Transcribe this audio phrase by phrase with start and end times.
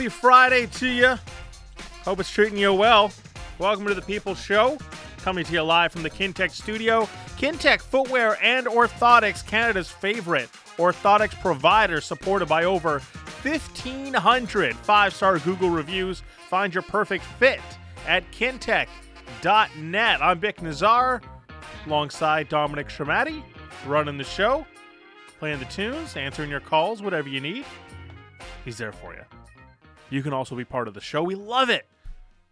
[0.00, 1.14] happy Friday to you.
[2.06, 3.12] Hope it's treating you well.
[3.58, 4.78] Welcome to the People's Show,
[5.18, 7.06] coming to you live from the Kintec studio.
[7.36, 13.00] Kintec Footwear and Orthotics, Canada's favorite orthotics provider, supported by over
[13.42, 16.22] 1,500 five star Google reviews.
[16.48, 17.60] Find your perfect fit
[18.08, 20.22] at kintec.net.
[20.22, 21.22] I'm Bik Nizzar,
[21.84, 23.42] alongside Dominic Sramaty,
[23.86, 24.64] running the show,
[25.38, 27.66] playing the tunes, answering your calls, whatever you need.
[28.64, 29.39] He's there for you.
[30.10, 31.22] You can also be part of the show.
[31.22, 31.86] We love it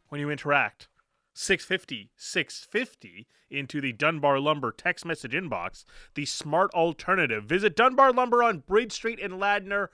[0.08, 0.88] when you interact.
[1.34, 5.84] 650 650 into the Dunbar Lumber text message inbox,
[6.14, 7.44] the smart alternative.
[7.44, 9.88] Visit Dunbar Lumber on Bridge Street in Ladner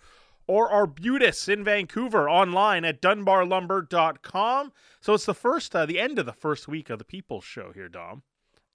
[0.46, 4.72] or Arbutus in Vancouver online at dunbarlumber.com.
[5.00, 7.72] So it's the first, uh, the end of the first week of the People's Show
[7.72, 8.22] here, Dom.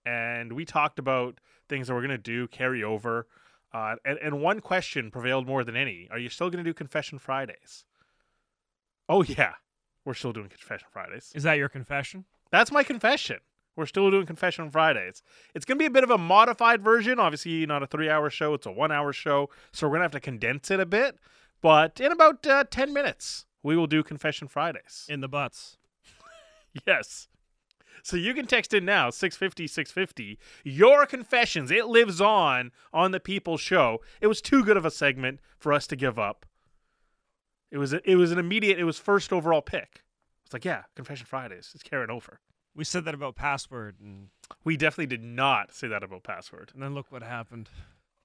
[0.06, 3.28] And we talked about things that we're going to do, carry over.
[3.72, 6.08] Uh, and, and one question prevailed more than any.
[6.12, 7.86] Are you still going to do Confession Fridays?
[9.10, 9.54] Oh, yeah.
[10.06, 11.32] We're still doing Confession Fridays.
[11.36, 12.26] Is that your confession?
[12.52, 13.40] That's my confession.
[13.76, 15.24] We're still doing Confession Fridays.
[15.56, 17.18] It's going to be a bit of a modified version.
[17.20, 19.50] Obviously, not a three hour show, it's a one hour show.
[19.72, 21.18] So we're going to have to condense it a bit.
[21.62, 25.06] But in about uh, 10 minutes, we will do Confession Fridays.
[25.10, 25.78] In the butts.
[26.88, 27.28] yes.
[28.04, 31.72] So you can text in now, 650 650, your confessions.
[31.72, 34.02] It lives on on the People's Show.
[34.22, 36.46] It was too good of a segment for us to give up.
[37.72, 40.04] It was a, it was an immediate, it was first overall pick.
[40.46, 41.72] It's like, yeah, Confession Fridays.
[41.76, 42.40] It's carrying over.
[42.76, 44.30] We said that about password, and,
[44.64, 46.72] We definitely did not say that about password.
[46.74, 47.70] and then look what happened.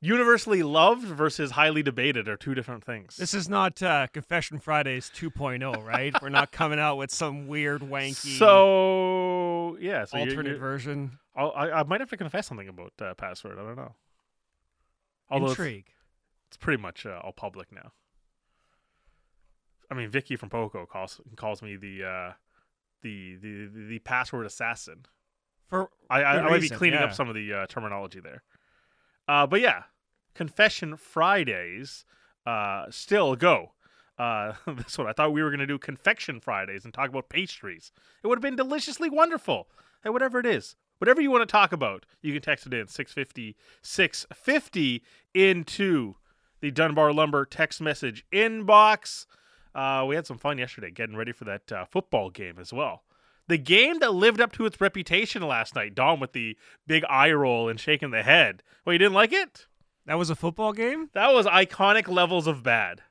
[0.01, 3.17] Universally loved versus highly debated are two different things.
[3.17, 6.15] This is not uh, Confession Fridays 2.0, right?
[6.23, 11.19] We're not coming out with some weird, wanky so yeah, so you're- alternate you're- version.
[11.37, 13.59] I'll, I, I might have to confess something about uh, password.
[13.59, 13.95] I don't know.
[15.31, 15.87] Although it's, Intrigue.
[16.49, 17.93] it's pretty much uh, all public now.
[19.91, 22.33] I mean, Vicky from Poco calls calls me the uh,
[23.03, 25.07] the, the the password assassin.
[25.69, 27.07] For I, I, Good I might be cleaning yeah.
[27.07, 28.43] up some of the uh, terminology there.
[29.27, 29.85] Uh, but yeah,
[30.35, 32.05] Confession Fridays
[32.47, 33.73] uh, still go.
[34.19, 37.29] Uh, this one, I thought we were going to do Confection Fridays and talk about
[37.29, 37.93] pastries.
[38.23, 39.69] It would have been deliciously wonderful.
[40.03, 42.89] Hey, whatever it is, whatever you want to talk about, you can text it in
[42.89, 45.03] 650 650
[45.33, 46.17] into
[46.61, 49.27] the Dunbar Lumber text message inbox.
[49.75, 53.03] Uh, we had some fun yesterday getting ready for that uh, football game as well.
[53.49, 57.33] The game that lived up to its reputation last night, Dom with the big eye
[57.33, 58.63] roll and shaking the head.
[58.85, 59.67] Well, you didn't like it?
[60.07, 63.03] that was a football game That was iconic levels of bad.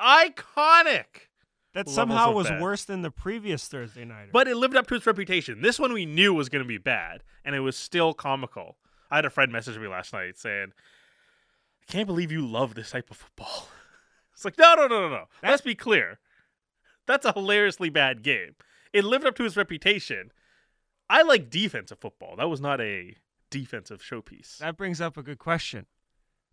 [0.00, 1.28] Iconic!
[1.74, 2.60] that somehow was bad.
[2.60, 4.30] worse than the previous Thursday night.
[4.32, 5.62] But it lived up to its reputation.
[5.62, 8.76] This one we knew was going to be bad, and it was still comical.
[9.10, 10.72] I had a friend message me last night saying,
[11.88, 13.68] I can't believe you love this type of football.
[14.40, 15.24] It's like, no, no, no, no, no.
[15.42, 16.18] Let's be clear.
[17.06, 18.54] That's a hilariously bad game.
[18.90, 20.32] It lived up to its reputation.
[21.10, 22.36] I like defensive football.
[22.36, 23.16] That was not a
[23.50, 24.56] defensive showpiece.
[24.56, 25.84] that brings up a good question.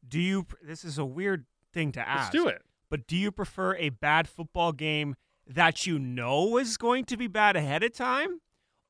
[0.06, 0.48] Do you?
[0.62, 2.34] This is a weird thing to ask.
[2.34, 2.62] Let's do it.
[2.90, 5.16] But do you prefer a bad football game
[5.48, 8.42] that you know is going to be bad ahead of time?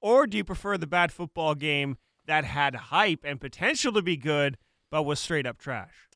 [0.02, 4.18] Or do you prefer the bad football game that had hype and potential to be
[4.18, 4.58] good,
[4.90, 6.08] but was straight up trash?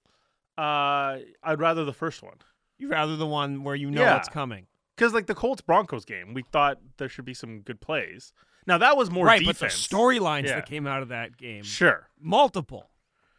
[0.58, 2.38] Uh, I'd rather the first one.
[2.82, 4.18] You rather the one where you know Yeah.
[4.18, 4.66] it's coming.
[4.96, 8.34] Because, like, the Colts Broncos game, we thought there should be some good plays.
[8.68, 9.60] Now, that was more right, defense.
[9.60, 10.56] but the storylines Yeah.
[10.56, 12.10] that came out of that game, Sure.
[12.20, 12.90] multiple.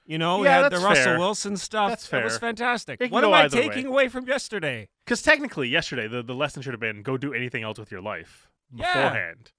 [0.05, 1.19] You know, Yeah, had the that's Russell fair.
[1.19, 1.91] Wilson stuff.
[1.91, 2.41] That's That was fair.
[2.49, 3.01] fantastic.
[3.01, 3.69] It can What go am I either way.
[3.69, 4.89] taking away from yesterday?
[5.05, 8.01] Because technically, yesterday, the, the lesson should have been go do anything else with your
[8.01, 8.87] life Yeah.
[8.93, 9.53] beforehand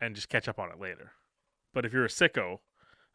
[0.00, 1.12] and just catch up on it later.
[1.72, 2.60] But if you're a sicko,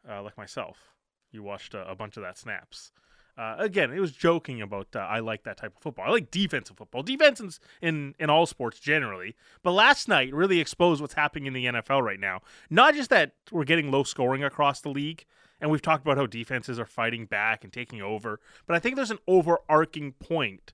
[0.08, 0.94] uh, like myself,
[1.30, 2.90] you watched uh, a bunch of that snaps.
[3.36, 6.06] Uh, again, it was joking about uh, I like that type of football.
[6.06, 7.02] I like defensive football.
[7.02, 7.50] Defense in,
[7.82, 12.02] in in all sports generally, but last night really exposed what's happening in the NFL
[12.02, 12.40] right now.
[12.70, 15.26] Not just that we're getting low scoring across the league,
[15.60, 18.96] and we've talked about how defenses are fighting back and taking over, but I think
[18.96, 20.72] there's an overarching point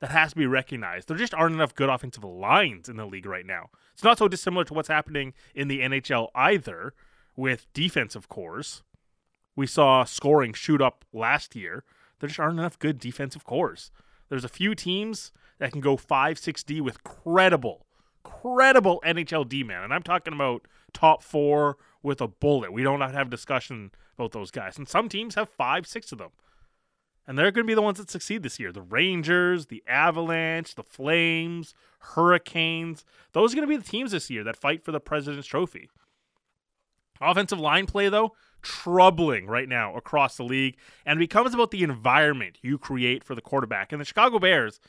[0.00, 1.08] that has to be recognized.
[1.08, 3.70] There just aren't enough good offensive lines in the league right now.
[3.94, 6.92] It's not so dissimilar to what's happening in the NHL either
[7.36, 8.82] with defensive cores.
[9.54, 11.84] We saw scoring shoot up last year.
[12.22, 13.90] There just aren't enough good defensive cores.
[14.28, 17.84] There's a few teams that can go 5 6D with credible,
[18.22, 19.82] credible NHL D man.
[19.82, 22.72] And I'm talking about top four with a bullet.
[22.72, 24.78] We don't have discussion about those guys.
[24.78, 26.30] And some teams have five, six of them.
[27.26, 28.70] And they're going to be the ones that succeed this year.
[28.70, 33.04] The Rangers, the Avalanche, the Flames, Hurricanes.
[33.32, 35.90] Those are going to be the teams this year that fight for the President's Trophy.
[37.22, 38.32] Offensive line play, though,
[38.62, 40.76] troubling right now across the league.
[41.04, 43.92] And it becomes about the environment you create for the quarterback.
[43.92, 44.80] And the Chicago Bears,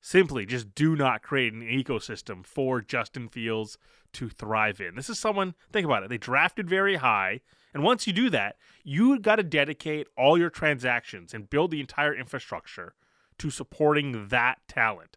[0.00, 3.76] simply just do not create an ecosystem for Justin Fields
[4.12, 4.94] to thrive in.
[4.94, 7.40] This is someone, think about it, they drafted very high.
[7.74, 11.80] And once you do that, you got to dedicate all your transactions and build the
[11.80, 12.94] entire infrastructure
[13.38, 15.16] to supporting that talent.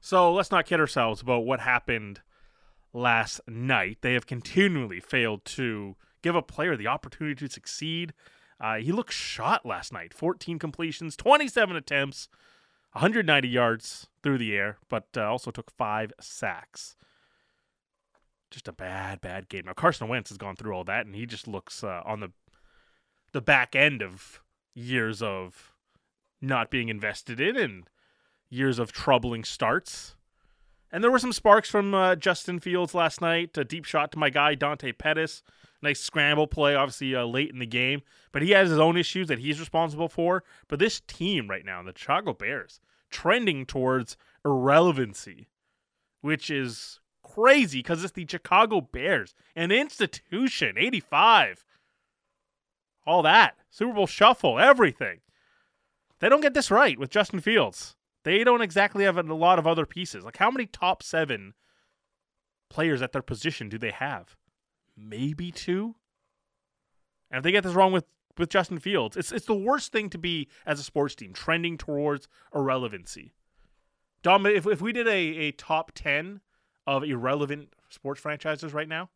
[0.00, 2.20] So let's not kid ourselves about what happened
[2.92, 3.98] last night.
[4.00, 8.12] They have continually failed to give a player the opportunity to succeed.
[8.60, 12.28] Uh, he looked shot last night 14 completions, 27 attempts,
[12.92, 16.96] 190 yards through the air, but uh, also took five sacks.
[18.50, 19.64] Just a bad, bad game.
[19.66, 22.32] Now Carson Wentz has gone through all that, and he just looks uh, on the
[23.32, 24.42] the back end of
[24.74, 25.72] years of
[26.42, 27.88] not being invested in and
[28.50, 30.16] years of troubling starts.
[30.92, 33.56] And there were some sparks from uh, Justin Fields last night.
[33.56, 35.42] A deep shot to my guy Dante Pettis.
[35.80, 38.02] Nice scramble play, obviously uh, late in the game.
[38.30, 40.44] But he has his own issues that he's responsible for.
[40.68, 42.78] But this team right now, the Chicago Bears,
[43.10, 45.48] trending towards irrelevancy,
[46.20, 51.64] which is crazy because it's the Chicago Bears, an institution, 85.
[53.06, 53.56] All that.
[53.70, 55.20] Super Bowl shuffle, everything.
[56.20, 57.96] They don't get this right with Justin Fields.
[58.24, 60.24] They don't exactly have a lot of other pieces.
[60.24, 61.54] Like, how many top seven
[62.70, 64.36] players at their position do they have?
[64.96, 65.96] Maybe two.
[67.30, 68.04] And if they get this wrong with
[68.38, 71.76] with Justin Fields, it's it's the worst thing to be as a sports team, trending
[71.76, 73.34] towards irrelevancy.
[74.22, 76.40] Dom, if if we did a, a top ten
[76.86, 79.10] of irrelevant sports franchises right now,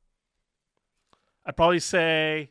[1.45, 2.51] I'd probably say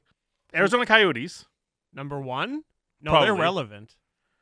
[0.56, 1.46] Arizona Coyotes.
[1.94, 2.63] Number one?
[3.01, 3.28] No, Probably.
[3.28, 3.96] they're relevant.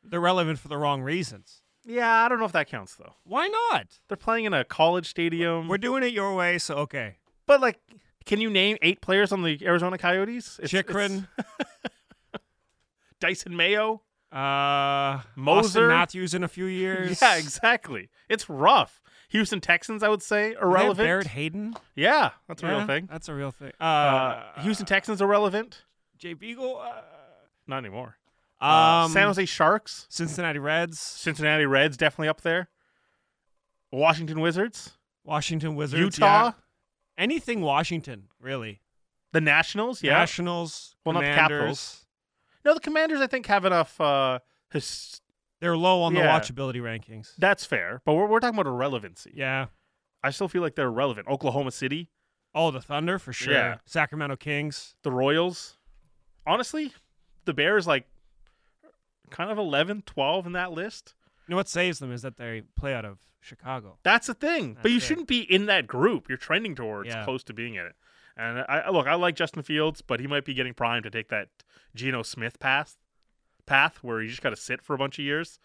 [0.04, 1.63] They're relevant for the wrong reasons.
[1.86, 3.14] Yeah, I don't know if that counts though.
[3.26, 3.88] Why not?
[4.08, 5.68] They're playing in a college stadium.
[5.68, 7.18] We're doing it your way, so okay.
[7.46, 7.80] But like,
[8.26, 10.60] can you name eight players on the Arizona Coyotes?
[10.64, 12.44] It's- Chychrun, it's
[13.44, 14.02] Dysin Mayo.
[14.32, 15.82] uh, Moser?
[15.82, 17.22] Auston Matthews in a few years.
[17.22, 18.10] Yeah, exactly.
[18.30, 19.02] It's rough.
[19.30, 21.06] Houston Texans, I would say, irrelevant.
[21.08, 21.74] Barrett Hayton.
[21.96, 23.10] Yeah, that's a Yeah, real thing.
[23.12, 23.72] That's a real thing.
[23.80, 25.84] Uh, Uh, Houston Texans irrelevant.
[26.18, 26.78] Jay Beagle.
[26.80, 27.02] Uh,
[27.68, 28.18] Not anymore.
[28.64, 32.70] Um, Uh, San Jose Sharks, Cincinnati Reds, Cincinnati Reds, definitely up there.
[33.92, 36.52] Washington Wizards, Washington Wizards, Utah, yeah.
[37.18, 38.82] anything Washington, really.
[39.32, 40.02] the Nationals.
[40.04, 40.14] Yeah.
[40.14, 42.06] Nationals, Well, not the Capitals.
[42.66, 43.22] no, the Commanders.
[43.22, 44.00] I think have enough.
[44.02, 44.40] Uh,
[44.72, 45.22] his,
[45.60, 47.36] They're low on the watchability rankings.
[47.38, 49.32] that's fair, but we're, we're talking about irrelevancy.
[49.36, 49.68] Yeah.
[50.24, 51.28] I still feel like they're relevant.
[51.28, 52.10] Oklahoma City,
[52.56, 53.54] Oh, the Thunder for sure.
[53.54, 53.78] Yeah.
[53.86, 54.96] Sacramento Kings.
[55.04, 55.78] the Royals.
[56.46, 56.94] Honestly,
[57.46, 58.06] the Bears like
[59.34, 61.16] kind of 11, 12 in that list.
[61.48, 63.98] You know what saves them is that they play out of Chicago.
[64.04, 64.78] That's the thing.
[64.82, 65.02] but you it.
[65.04, 66.30] shouldn't be in that group.
[66.30, 67.26] You're trending towards Yeah.
[67.26, 67.96] close to being in it.
[68.38, 71.10] And I I- look, I like Justin Fields, but he might be getting primed to
[71.10, 71.50] take that
[71.94, 72.96] Geno Smith path,
[73.66, 75.60] path where you just got to sit for a bunch of years,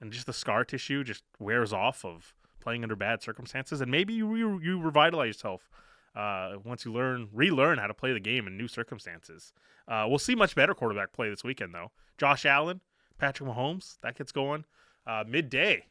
[0.00, 4.14] and just the scar tissue just wears off of playing under bad circumstances, and maybe
[4.14, 5.68] you you, you revitalize yourself
[6.14, 9.52] uh, once you learn relearn how to play the game in new circumstances.
[9.88, 11.90] Uh, we'll see much better quarterback play this weekend though.
[12.18, 12.80] Josh Allen,
[13.18, 14.64] Patrick Mahomes, that gets going
[15.06, 15.86] uh, midday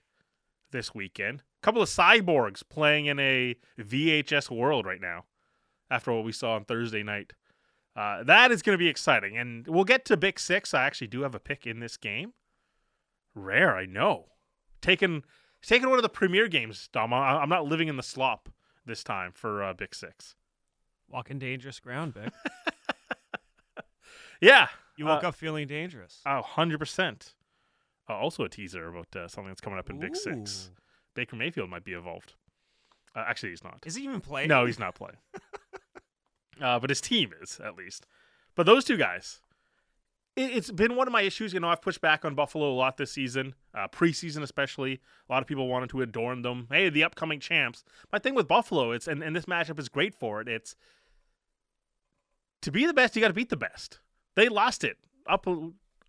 [0.72, 1.44] this weekend.
[1.62, 5.26] A couple of cyborgs playing in a VHS world right now
[5.92, 7.34] after what we saw on Thursday night.
[7.96, 9.38] Uh, that is going to be exciting.
[9.38, 10.74] And we'll get to Bik Six.
[10.74, 12.34] I actually do have a pick in this game.
[13.36, 14.26] Rare, I know.
[14.82, 15.24] Taking
[15.62, 17.14] taking one of the premier games, Dom.
[17.14, 18.50] I- I'm not living in the slop
[18.86, 20.36] this time for uh, Bik Six.
[21.10, 22.32] Walking dangerous ground, Bik.
[24.42, 24.68] Yeah.
[24.98, 26.20] You woke Uh, up feeling dangerous.
[26.26, 27.34] Oh, 100%.
[28.10, 30.70] Uh, also a teaser about uh, something that's coming up in Bik Six.
[31.16, 32.34] Baker Mayfield might be involved.
[33.16, 33.80] Uh, actually, he's not.
[33.86, 34.50] Is he even playing?
[34.50, 35.18] No, he's not playing.
[36.62, 38.06] uh, but his team is at least.
[38.56, 39.40] But those two guys,
[40.36, 41.54] it, it's been one of my issues.
[41.54, 45.02] You know, I've pushed back on Buffalo a lot this season, uh, preseason especially.
[45.30, 46.68] A lot of people wanted to adorn them.
[46.72, 47.84] Hey, the upcoming champs.
[48.12, 50.48] My thing with Buffalo, it's and, and this matchup is great for it.
[50.48, 50.76] It's
[52.62, 54.00] to be the best, you got to beat the best.
[54.36, 54.98] They lost it
[55.28, 55.48] up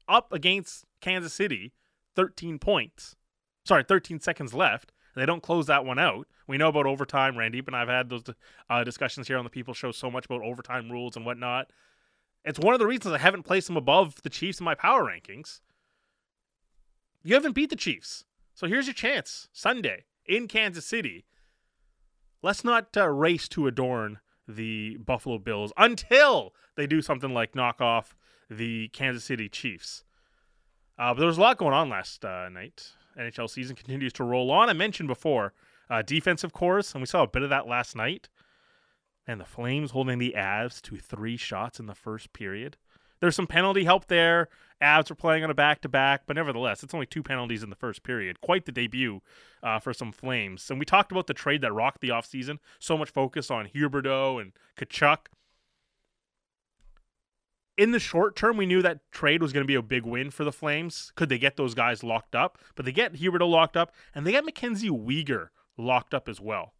[0.08, 1.72] up against Kansas City,
[2.16, 3.16] 13 points.
[3.64, 4.92] Sorry, 13 seconds left.
[5.16, 6.26] They don't close that one out.
[6.46, 7.34] We know about overtime.
[7.34, 8.24] Randeep and I've had those
[8.68, 11.70] uh, discussions here on the People Show so much about overtime rules and whatnot.
[12.44, 15.04] It's one of the reasons I haven't placed them above the Chiefs in my power
[15.04, 15.60] rankings.
[17.22, 18.24] You haven't beat the Chiefs.
[18.54, 21.24] So here's your chance Sunday in Kansas City.
[22.42, 27.80] Let's not uh, race to adorn the Buffalo Bills until they do something like knock
[27.80, 28.14] off
[28.50, 30.04] the Kansas City Chiefs.
[30.98, 32.92] Uh, but there was a lot going on last uh, night.
[33.18, 34.68] NHL season continues to roll on.
[34.68, 35.54] I mentioned before
[35.88, 38.28] uh, defensive cores, and we saw a bit of that last night.
[39.26, 42.76] And the Flames holding the Avs to three shots in the first period.
[43.20, 44.48] There's some penalty help there.
[44.82, 47.70] Avs are playing on a back to back, but nevertheless, it's only two penalties in
[47.70, 48.42] the first period.
[48.42, 49.22] Quite the debut
[49.62, 50.68] uh, for some Flames.
[50.68, 52.58] And we talked about the trade that rocked the offseason.
[52.78, 55.28] So much focus on Huberdeau and Tkachuk.
[57.78, 60.30] In the short term, we knew that trade was going to be a big win
[60.30, 61.10] for the Flames.
[61.16, 62.58] Could they get those guys locked up?
[62.74, 66.74] But they get Huberdeau locked up, and they get Mackenzie Weegar locked up as well.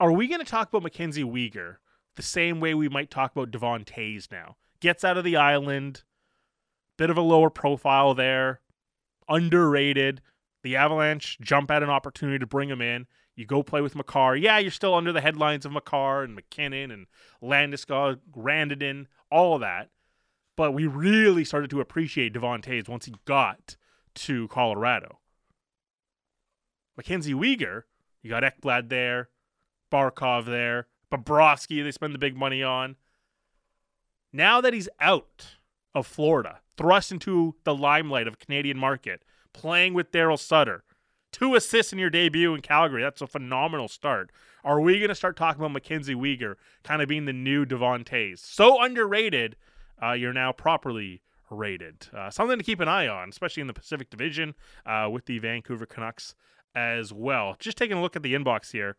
[0.00, 1.76] Are we going to talk about Mackenzie Weegar
[2.16, 4.56] the same way we might talk about Devon Toews now?
[4.80, 6.04] Gets out of the island,
[6.96, 8.62] bit of a lower profile there,
[9.28, 10.22] underrated.
[10.62, 13.06] The Avalanche jump at an opportunity to bring him in.
[13.36, 14.36] You go play with Makar.
[14.36, 17.06] Yeah, you're still under the headlines of Makar and MacKinnon and
[17.42, 19.90] Landeskog, Rantanen, all of that.
[20.56, 23.76] But we really started to appreciate Devon Toews once he got
[24.14, 25.18] to Colorado.
[26.96, 27.82] Mackenzie Weegar,
[28.22, 29.28] you got Ekblad there,
[29.90, 32.96] Barkov there, Bobrovsky they spend the big money on.
[34.32, 35.56] Now that he's out
[35.94, 40.84] of Florida, thrust into the limelight of Canadian market, playing with Darryl Sutter,
[41.32, 43.02] two assists in your debut in Calgary.
[43.02, 44.30] That's a phenomenal start.
[44.62, 46.54] Are we going to start talking about Mackenzie Weegar
[46.84, 48.38] kind of being the new Devon Toews?
[48.38, 49.56] So underrated,
[50.02, 52.06] uh, you're now properly rated.
[52.16, 54.54] Uh, something to keep an eye on, especially in the Pacific Division
[54.86, 56.34] uh, with the Vancouver Canucks
[56.74, 57.56] as well.
[57.58, 58.96] Just taking a look at the inbox here,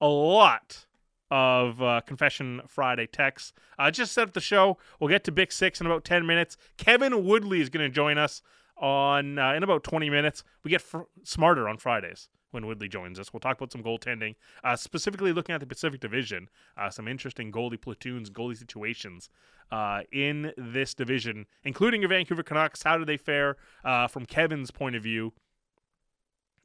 [0.00, 0.86] a lot
[1.30, 3.52] of uh, Confession Friday texts.
[3.78, 4.78] Uh, just set up the show.
[5.00, 6.56] We'll get to Bik Six in about 10 minutes.
[6.76, 8.42] Kevin Woodley is going to join us
[8.76, 10.44] on uh, in about 20 minutes.
[10.62, 13.32] We get fr- smarter on Fridays when Woodley joins us.
[13.32, 16.48] We'll talk about some goaltending, uh, specifically looking at the Pacific Division,
[16.78, 19.28] uh, some interesting goalie platoons, goalie situations
[19.72, 22.84] uh, in this division, including your Vancouver Canucks.
[22.84, 25.32] How do they fare uh, from Kevin's point of view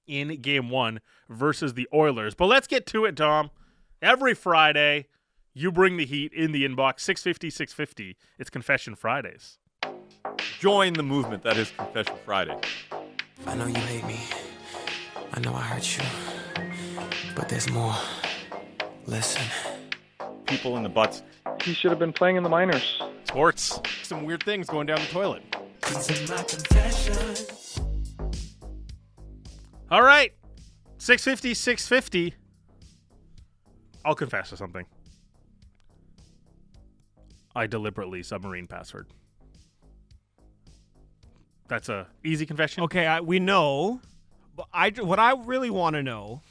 [0.09, 0.99] in game one
[1.29, 2.33] versus the Oilers?
[2.35, 3.51] But let's get to it, Dom.
[4.01, 5.07] Every Friday,
[5.53, 8.17] you bring the heat in the inbox, 650, 650.
[8.37, 9.59] It's Confession Fridays.
[10.59, 12.57] Join the movement that is Confession Friday.
[13.45, 14.19] I know you hate me.
[15.33, 16.03] I know I hurt you.
[17.35, 17.95] But there's more.
[19.05, 19.43] Listen.
[20.45, 21.23] People in the butts.
[21.63, 23.01] He should have been playing in the minors.
[23.25, 23.79] Sports.
[24.03, 25.43] Some weird things going down the toilet.
[29.91, 30.33] All right.
[30.97, 32.35] 650, 650.
[34.05, 34.85] I'll confess to something.
[37.55, 39.07] I deliberately submarine password.
[41.67, 42.83] That's a easy confession.
[42.83, 44.01] Okay, I, we know.
[44.55, 46.41] But I what I really want to know,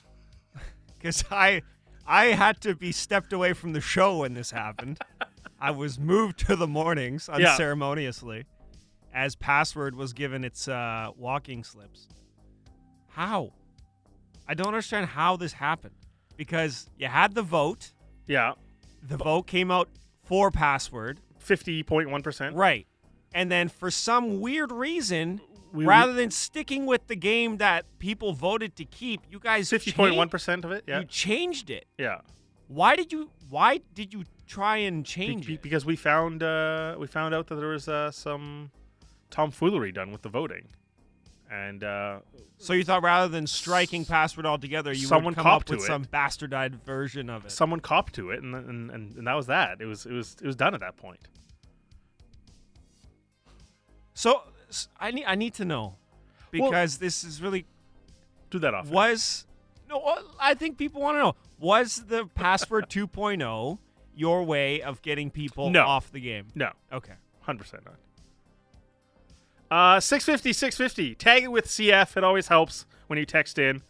[0.96, 1.62] because I
[2.06, 4.98] I had to be stepped away from the show when this happened.
[5.60, 7.50] I was moved to the mornings Yeah.
[7.50, 8.44] unceremoniously,
[9.12, 12.06] as password was given its uh, walking slips.
[13.18, 13.50] How?
[14.46, 15.94] I don't understand how this happened.
[16.36, 17.92] Because you had the vote,
[18.28, 18.52] Yeah.
[19.02, 19.88] the vote came out
[20.22, 22.54] for password, 50.1%.
[22.54, 22.86] right?
[23.34, 25.40] And then for some weird reason,
[25.72, 30.64] We- rather than sticking with the game that people voted to keep, you guys 50.1%
[30.64, 30.84] of it.
[30.86, 31.00] Yeah.
[31.00, 31.86] You changed it.
[31.98, 32.20] Yeah.
[32.68, 33.30] Why did you?
[33.50, 35.62] Why did you try and Be- change be- it?
[35.62, 38.70] because we found uh, we found out that there was uh, some
[39.30, 40.68] tomfoolery done with the voting.
[41.50, 42.18] And uh,
[42.58, 45.84] So you thought rather than striking password altogether, you Someone would come up with to
[45.84, 45.86] it.
[45.86, 47.50] some bastardized version of it.
[47.52, 49.80] someone copped to it and, and and and that was that.
[49.80, 51.20] It was it was it was done at that point.
[54.14, 54.42] So
[54.98, 55.96] I need I need to know
[56.50, 57.64] because this is really
[58.50, 58.88] Do that off.
[58.90, 59.46] was
[59.88, 60.00] no.
[60.00, 63.78] uh, I think people want to know was the password 2.0
[64.14, 65.86] your way of getting people No.
[65.86, 66.48] off the game?
[66.54, 66.72] No.
[66.92, 67.14] Okay.
[67.42, 67.94] Hundred percent not.
[69.70, 71.14] Uh, 650, 650.
[71.14, 72.16] Tag it with CF.
[72.16, 73.82] It always helps when you text in.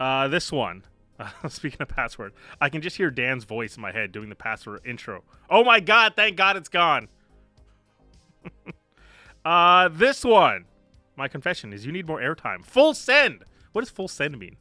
[0.00, 0.84] Uh, this one.
[1.18, 4.34] Uh, speaking of password, I can just hear Dan's voice in my head doing the
[4.34, 5.22] password intro.
[5.48, 6.14] Oh my god!
[6.16, 7.08] Thank God it's gone.
[9.44, 10.64] uh, this one.
[11.16, 12.64] My confession is you need more airtime.
[12.64, 13.44] Full send.
[13.72, 14.56] What does full send mean?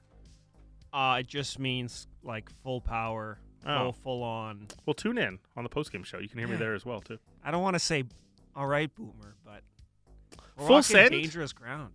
[0.94, 3.78] Uh, it just means like full power, Oh.
[3.78, 4.68] full full on.
[4.86, 6.20] Well, tune in on the postgame show.
[6.20, 7.18] You can hear me there as well too.
[7.44, 8.06] I don't want to say,
[8.56, 9.62] all right, boomer, but
[10.58, 11.12] we're Full send?
[11.12, 11.94] dangerous ground.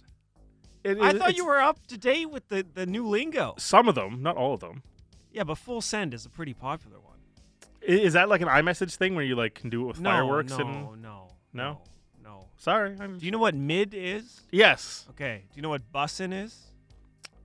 [0.85, 3.55] It- I thought you were up to date with the, the new lingo.
[3.59, 4.83] Some of them, not all of them.
[5.33, 7.19] Yeah, but full send is a pretty popular one.
[7.83, 10.51] Is that like an iMessage thing where you like can do it with no, fireworks
[10.51, 10.73] no, and?
[10.73, 11.29] no, No?
[11.53, 11.81] no,
[12.23, 12.45] no.
[12.57, 12.97] Sorry.
[13.01, 13.19] I'm...
[13.19, 14.43] Do you know what mid is?
[14.51, 15.07] Yes.
[15.11, 15.45] Okay.
[15.51, 16.67] Do you know what bussin is?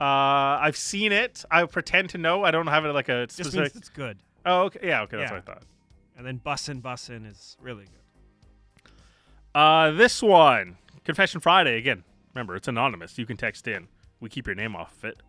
[0.01, 1.45] Uh, I've seen it.
[1.49, 2.43] I pretend to know.
[2.43, 4.17] I don't have it like a Just means it's good.
[4.45, 4.79] Oh, okay.
[4.83, 5.03] Yeah.
[5.03, 5.17] Okay.
[5.17, 5.37] That's Yeah.
[5.37, 5.63] what I thought.
[6.17, 8.91] And then bussin bussin is really good.
[9.53, 12.03] Uh, this one, Confession Friday again.
[12.33, 13.17] Remember, it's anonymous.
[13.17, 13.87] You can text in.
[14.19, 15.21] We keep your name off of it.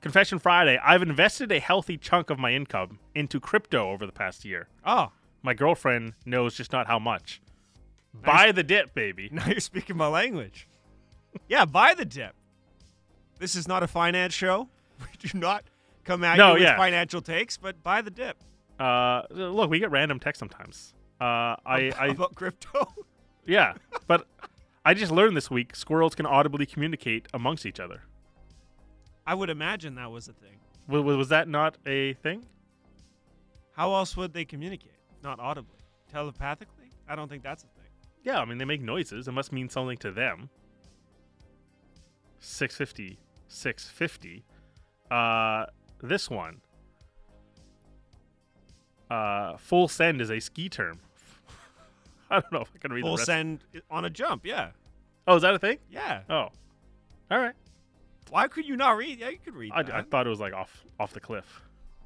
[0.00, 0.78] Confession Friday.
[0.84, 4.68] I've invested a healthy chunk of my income into crypto over the past year.
[4.84, 5.10] Oh,
[5.42, 7.40] My girlfriend knows just not how much.
[8.14, 9.28] Buy the dip, baby.
[9.32, 10.68] Now you're speaking my language.
[11.48, 12.34] yeah, buy the dip.
[13.38, 14.68] This is not a finance show.
[15.00, 15.62] We do not
[16.04, 16.76] come at No, you with yeah.
[16.76, 18.36] financial takes, but buy the dip.
[18.80, 20.92] Uh, look, we get random texts sometimes.
[21.20, 22.92] Uh, I, I about crypto.
[23.46, 23.74] yeah,
[24.08, 24.26] but
[24.88, 28.04] I just learned this week squirrels can audibly communicate amongst each other.
[29.26, 30.60] I would imagine that was a thing.
[30.88, 32.46] Was, was that not a thing?
[33.72, 34.96] How else would they communicate?
[35.22, 35.80] Not audibly,
[36.10, 36.90] telepathically.
[37.06, 37.90] I don't think that's a thing.
[38.22, 39.28] Yeah, I mean they make noises.
[39.28, 40.48] It must mean something to them.
[42.38, 44.42] 650, 650.
[45.10, 45.66] Uh,
[46.02, 46.62] this one.
[49.10, 51.00] Uh, full send is a ski term.
[52.30, 53.26] I don't know if I can read Full the rest.
[53.26, 54.44] send on a jump.
[54.46, 54.70] Yeah,
[55.26, 55.78] Oh, is that a thing?
[55.90, 56.22] yeah.
[56.28, 56.48] Oh,
[57.30, 57.54] all right.
[58.30, 59.18] Why could you not read?
[59.18, 59.80] Yeah, you could read I.
[59.80, 61.62] I thought it was like off off the cliff.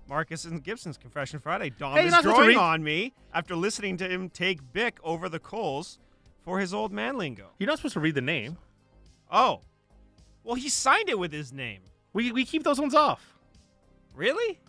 [0.08, 1.70] Marcus and Gibson's Confession Friday.
[1.70, 4.94] Dom Hey, is not supposed to drawing on me after listening to him take Bik
[5.02, 5.98] over the coals
[6.42, 7.50] for his old man lingo.
[7.58, 8.58] You're not supposed to read the name.
[9.30, 9.60] Oh,
[10.44, 11.80] well, he signed it with his name.
[12.12, 13.34] We we keep those ones off.
[14.14, 14.60] Really?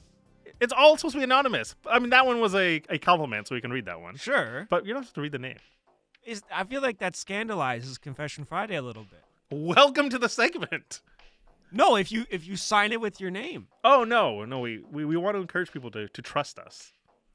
[0.59, 1.75] It's all supposed to be anonymous.
[1.85, 4.15] I mean, that one was a, a compliment, so we can read that one.
[4.15, 4.67] Sure.
[4.69, 5.57] But you don't have to read the name.
[6.25, 9.23] Is I feel like that scandalizes Confession Friday a little bit.
[9.51, 11.01] Welcome to the segment.
[11.71, 13.67] No, if you if you sign it with your name.
[13.83, 16.93] Oh no, no, we, we, we want to encourage people to, to trust us.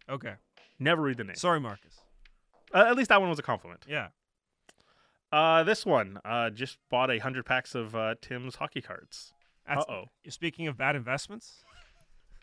[0.08, 0.34] Okay.
[0.78, 1.36] Never read the name.
[1.36, 2.00] Sorry, Marcus.
[2.72, 3.84] Uh, at least that one was a compliment.
[3.88, 4.08] Yeah.
[5.30, 9.34] Uh, this one, uh, just bought a hundred packs of uh, Tim's hockey cards.
[9.68, 10.04] Uh oh.
[10.28, 11.64] Speaking of bad investments,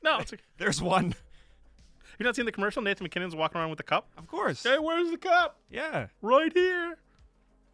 [0.05, 0.41] No, it's okay.
[0.57, 1.13] there's one.
[2.19, 2.81] you not seen the commercial?
[2.81, 4.07] Nathan MacKinnon's walking around with the cup.
[4.17, 4.63] Of course.
[4.63, 5.57] Hey, where's the cup?
[5.69, 6.07] Yeah.
[6.21, 6.97] Right here.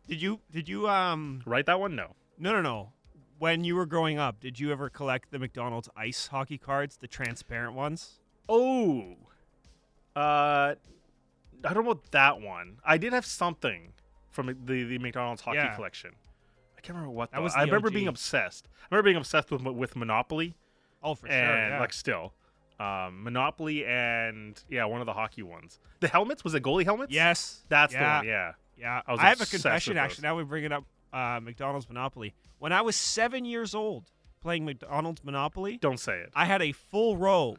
[0.08, 1.96] Did you did you um Write that one?
[1.96, 2.16] No.
[2.40, 2.94] no no no.
[3.38, 7.08] When you were growing up, did you ever collect the McDonald's ice hockey cards, the
[7.08, 8.20] transparent ones?
[8.50, 9.16] Oh.
[10.16, 10.76] Uh,
[11.64, 12.78] I don't know about that one.
[12.86, 13.94] I did have something
[14.30, 15.76] from the the McDonald's hockey Yeah.
[15.76, 16.12] collection.
[16.78, 17.44] I can't remember what That though.
[17.44, 17.94] was I remember OG.
[17.94, 18.68] being obsessed.
[18.84, 20.56] I remember being obsessed with with Monopoly
[21.04, 21.70] Oh, for and sure.
[21.70, 21.80] Yeah.
[21.80, 22.34] like still,
[22.80, 25.80] um, Monopoly and yeah, one of the hockey ones.
[26.00, 27.14] The helmets was it goalie helmets?
[27.14, 27.62] yes.
[27.70, 28.00] that's yeah.
[28.00, 28.28] the one.
[28.28, 28.52] Yeah.
[28.78, 29.96] Yeah, I was I, have a confession.
[29.98, 30.84] Actually, now we bring it up.
[31.14, 32.34] Uh, McDonald's Monopoly.
[32.58, 34.06] When I was seven years old,
[34.42, 36.32] playing McDonald's Monopoly, Don't say it.
[36.34, 37.58] I had a full row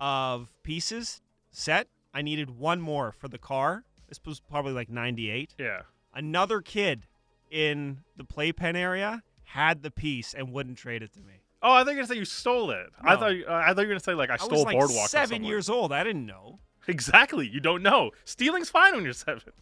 [0.00, 1.20] of pieces
[1.52, 1.86] set.
[2.12, 3.84] I needed one more for the car.
[4.08, 5.54] This was probably like '98.
[5.58, 5.82] Yeah.
[6.12, 7.06] Another kid
[7.50, 11.43] in the playpen area had the piece and wouldn't trade it to me.
[11.66, 12.86] Oh, I thought you were gonna say you stole it.
[13.02, 14.64] I thought you- uh, I thought you were gonna say like I I stole was
[14.66, 15.08] like boardwalk.
[15.08, 15.92] seven years old.
[15.92, 16.58] I didn't know.
[16.86, 17.48] Exactly.
[17.48, 18.10] You don't know.
[18.24, 19.52] Stealing's fine when you're seven.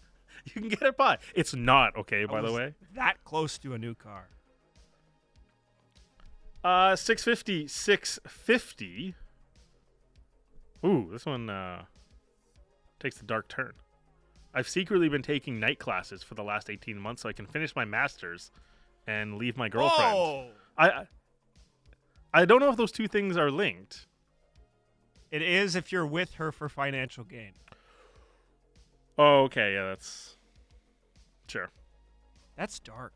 [0.44, 1.18] You can get it by.
[1.36, 2.74] It's not okay, I by the way.
[2.96, 4.28] that close to a new car.
[6.64, 9.14] Uh, 650, 650.
[10.84, 11.84] Ooh, this one uh,
[13.00, 13.72] takes a dark turn.
[14.54, 17.74] I've secretly been taking night classes for the last 18 months so I can finish
[17.74, 18.50] my master's
[19.06, 20.14] and leave my girlfriend.
[20.14, 21.06] Oh, I, I
[22.34, 24.06] I don't know if those two things are linked.
[25.30, 27.52] it is if you're with her for financial gain.
[29.18, 30.36] Oh, okay, yeah, that's
[31.46, 31.70] sure.
[32.56, 33.12] That's dark.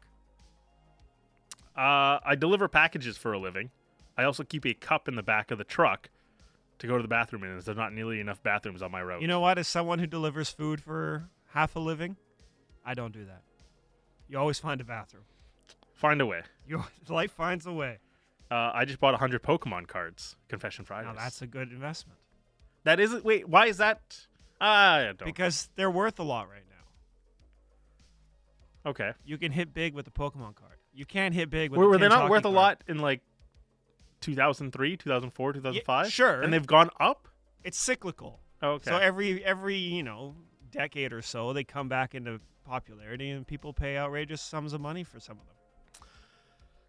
[1.77, 3.71] Uh, I deliver packages for a living.
[4.17, 6.09] I also keep a cup in the back of the truck
[6.79, 9.21] to go to the bathroom in, as there's not nearly enough bathrooms on my road.
[9.23, 9.59] You know what?
[9.59, 12.17] As someone who delivers food for half a living,
[12.85, 13.43] I don't do that.
[14.29, 15.25] You always find a bathroom.
[15.95, 16.43] find a way.
[16.67, 17.99] Your life finds a way.
[18.51, 20.37] Uh, I just bought 100 Pokemon cards.
[20.49, 21.15] Confession Fridays.
[21.15, 22.19] Now that's a good investment
[22.85, 23.25] That isn't.
[23.25, 23.49] wait.
[23.49, 24.27] Why is that?
[24.61, 25.25] I don't.
[25.25, 26.63] because they're worth a lot right
[28.85, 28.91] now.
[28.91, 29.13] okay.
[29.25, 30.79] You can hit big with a Pokemon card.
[30.95, 31.79] You can't hit big with.
[31.79, 33.21] Were, were they not worth a lot in like
[34.21, 36.13] 2003, 2004, 2005?
[36.13, 36.41] sure.
[36.41, 37.29] And they've gone up.
[37.65, 38.41] It's cyclical.
[38.63, 38.91] Okay.
[38.91, 40.37] So every every you know
[40.71, 45.05] decade or so, they come back into popularity, and people pay outrageous sums of money
[45.05, 45.56] for some of them.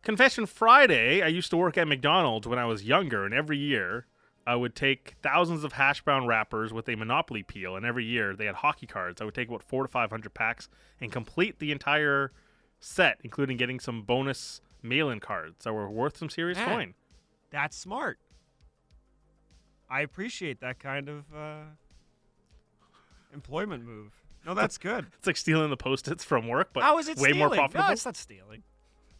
[0.07, 1.21] Confession Friday.
[1.21, 4.05] I used to work at McDonald's when I was younger, and every year
[4.45, 8.33] I would take thousands of hash brown wrappers with a Monopoly peel, and every year
[8.33, 9.21] they had hockey cards.
[9.21, 10.69] I would take about four to five hundred packs
[11.01, 12.31] and complete the entire
[12.79, 16.69] set, including getting some bonus mail-in cards that were worth some serious Man.
[16.69, 16.93] coin.
[17.49, 18.17] That's smart.
[19.89, 21.63] I appreciate that kind of uh,
[23.33, 24.13] employment move.
[24.45, 25.07] No, that's good.
[25.17, 27.39] It's like stealing the post-its from work, but How is it way stealing?
[27.39, 27.87] more profitable.
[27.87, 28.63] No, it's not stealing.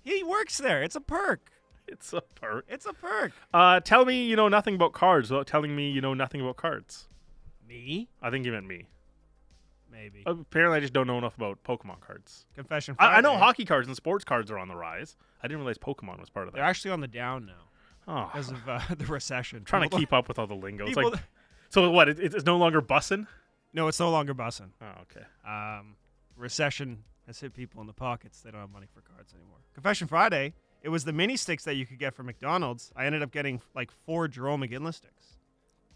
[0.07, 0.81] He works there.
[0.83, 1.51] It's a perk.
[1.87, 2.65] It's a perk.
[2.69, 3.33] It's a perk.
[3.53, 6.55] Uh, tell me you know nothing about cards without telling me you know nothing about
[6.55, 7.07] cards.
[7.67, 8.07] Me?
[8.21, 8.87] I think you meant me.
[9.91, 10.23] Maybe.
[10.25, 12.45] Apparently, I just don't know enough about Pokemon cards.
[12.55, 15.17] Confession I, I know hockey cards and sports cards are on the rise.
[15.43, 16.57] I didn't realize Pokemon was part of that.
[16.59, 17.53] They're actually on the down now
[18.07, 19.63] Oh, because of uh, the recession.
[19.65, 20.87] trying to keep up with all the lingo.
[20.87, 21.13] It's like,
[21.69, 22.07] so what?
[22.07, 23.27] It, it's no longer bussing.
[23.73, 24.69] No, it's no longer bussing.
[24.81, 25.25] Oh, okay.
[25.45, 25.95] Um,
[26.37, 28.41] recession has hit people in the pockets.
[28.41, 29.57] They don't have money for cards anymore.
[29.73, 30.53] Confession Friday.
[30.81, 32.91] It was the mini sticks that you could get from McDonald's.
[32.95, 35.37] I ended up getting like four Jarome Iginla sticks.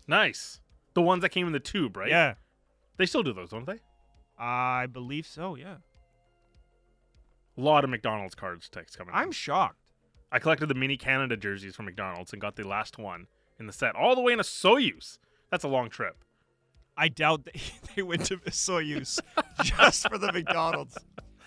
[0.08, 0.60] Nice.
[0.94, 2.10] The ones that came in the tube, right?
[2.10, 2.34] Yeah,
[2.98, 3.80] They still do those, don't they?
[4.38, 5.56] I believe so.
[5.56, 5.76] Yeah,
[7.58, 9.14] A lot of McDonald's cards text coming.
[9.16, 9.78] I'm shocked.
[10.32, 13.28] I collected the mini Canada jerseys from McDonald's and got the last one
[13.60, 15.18] in the set, all the way in Osoyoos.
[15.52, 16.18] That's a long trip.
[16.98, 17.48] I doubt
[17.96, 19.20] they, went to Osoyoos
[19.64, 20.98] just for the McDonald's.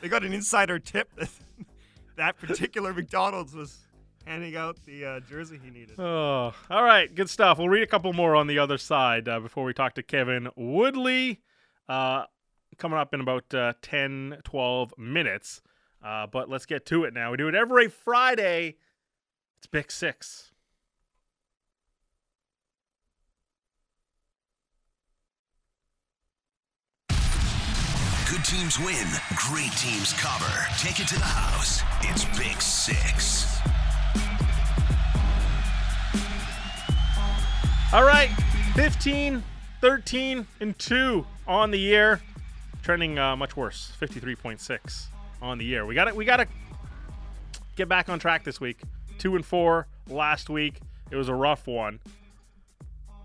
[0.01, 1.31] They got an insider tip that
[2.17, 3.79] that particular McDonald's was
[4.27, 5.99] handing out the uh, jersey he needed.
[5.99, 7.59] Oh, all right, good stuff.
[7.59, 10.49] We'll read a couple more on the other side uh, before we talk to Kevin
[10.57, 11.41] Woodley.
[11.89, 12.25] Uh,
[12.79, 15.63] coming up in about uh, 10, 12 minutes.
[16.03, 17.31] Uh, but let's get to it now.
[17.31, 18.77] We do it every Friday.
[19.59, 20.53] It's Bik Six.
[28.35, 30.67] Good teams win, great teams cover.
[30.79, 31.83] Take it to the house.
[32.01, 33.61] It's Bik Six.
[37.93, 38.31] All right,
[38.75, 39.41] 15,
[39.81, 42.21] 13, and 2 on the year.
[42.83, 45.07] Trending uh, much worse, 53.6
[45.41, 45.87] on the year.
[45.87, 46.49] We got to We got to
[47.77, 48.81] get back on track this week.
[49.19, 50.81] 2 and 4 last week.
[51.13, 52.01] It was a rough one.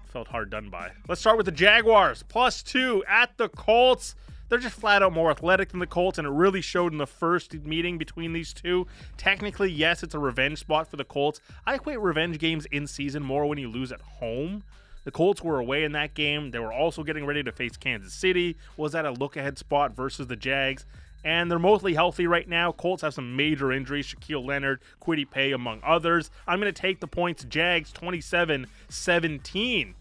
[0.06, 0.92] Felt hard done by.
[1.08, 2.22] Let's start with the Jaguars.
[2.22, 4.14] Plus 2 at the Colts.
[4.50, 7.08] They're just flat out more athletic than the Colts, and it really showed in the
[7.08, 8.88] first meeting between these two.
[9.16, 11.40] Technically, yes, it's a revenge spot for the Colts.
[11.66, 14.64] I equate revenge games in season more when you lose at home.
[15.06, 16.52] The Colts were away in that game.
[16.52, 18.58] They were also getting ready to face Kansas City.
[18.76, 20.86] Was that a look ahead spot versus the Jags?
[21.24, 22.72] And they're mostly healthy right now.
[22.72, 26.32] Colts have some major injuries Shaquille Leonard, Kwity Paye, among others.
[26.48, 27.44] I'm going to take the points.
[27.44, 29.96] Jags 27 17.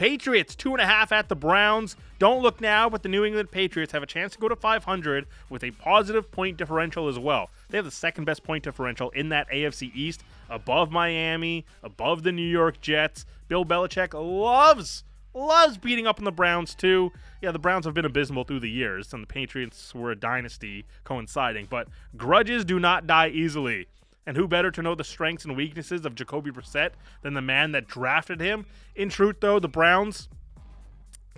[0.00, 1.94] Patriots two and a half at the Browns.
[2.18, 5.26] Don't look now, but the New England Patriots have a chance to go to 500
[5.50, 7.50] with a positive point differential as well.
[7.68, 12.32] They have the second best point differential in that AFC East, above Miami, above the
[12.32, 13.26] New York Jets.
[13.46, 17.12] Bill Belichick loves loves beating up on the Browns too.
[17.42, 20.86] Yeah, the Browns have been abysmal through the years, and the Patriots were a dynasty
[21.04, 21.66] coinciding.
[21.68, 23.86] But grudges do not die easily.
[24.26, 26.90] And who better to know the strengths and weaknesses of Jacoby Brissett
[27.22, 28.66] than the man that drafted him?
[28.94, 30.28] In truth, though, the Browns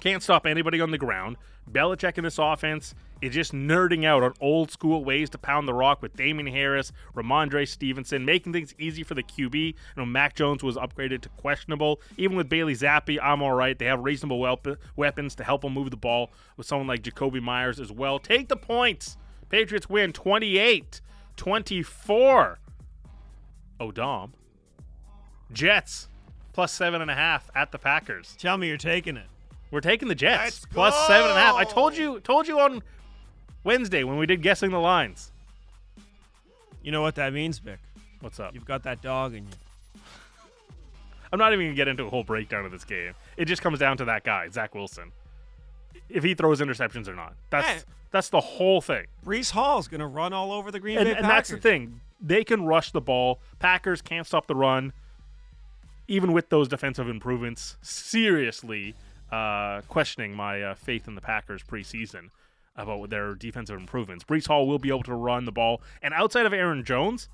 [0.00, 1.36] can't stop anybody on the ground.
[1.70, 5.72] Belichick in this offense is just nerding out on old school ways to pound the
[5.72, 9.54] rock with Damien Harris, Rhamondre Stevenson, making things easy for the QB.
[9.54, 12.00] You know, Mac Jones was upgraded to questionable.
[12.16, 13.78] Even with Bailey Zappe, I'm all right.
[13.78, 14.40] They have reasonable
[14.96, 18.18] weapons to help them move the ball with someone like Jakobi Meyers as well.
[18.18, 19.16] Take the points.
[19.48, 21.00] Patriots win 28
[21.36, 22.58] 24.
[23.82, 24.32] O'Dom.
[25.52, 26.08] Jets
[26.52, 28.34] plus seven and a half at the Packers.
[28.38, 29.26] Tell me you're taking it.
[29.70, 31.54] We're taking the Jets Let's plus seven and a half.
[31.56, 32.82] I told you, told you on
[33.64, 35.32] Wednesday when we did guessing the lines.
[36.82, 37.78] You know what that means, Bik?
[38.20, 38.54] What's up?
[38.54, 40.00] You've got that dog in you.
[41.32, 43.14] I'm not even gonna get into a whole breakdown of this game.
[43.36, 45.12] It just comes down to that guy, Zach Wilson.
[46.08, 47.78] If he throws interceptions or not, that's Hey.
[48.10, 49.06] that's the whole thing.
[49.24, 52.00] Breece Hall's going to run all over the Green And, Bay and that's the thing.
[52.22, 53.40] They can rush the ball.
[53.58, 54.92] Packers can't stop the run.
[56.08, 58.94] Even with those defensive improvements, seriously
[59.30, 62.28] uh, questioning my uh, faith in the Packers preseason
[62.76, 64.24] about their defensive improvements.
[64.24, 65.82] Breece Hall will be able to run the ball.
[66.02, 67.28] And outside of Aaron Jones,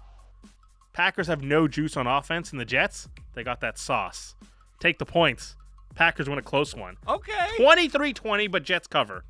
[0.92, 2.50] Packers have no juice on offense.
[2.50, 4.34] And the Jets, they got that sauce.
[4.80, 5.56] Take the points.
[5.94, 6.96] Packers win a close one.
[7.06, 7.48] Okay.
[7.58, 9.24] 23 20, but Jets cover.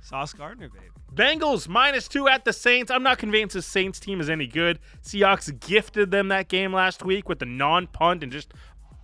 [0.00, 0.90] Sauce Gardner, babe.
[1.14, 2.90] Bengals minus two at the Saints.
[2.90, 4.80] I'm not convinced the Saints team is any good.
[5.02, 8.52] Seahawks gifted them that game last week with the non punt and just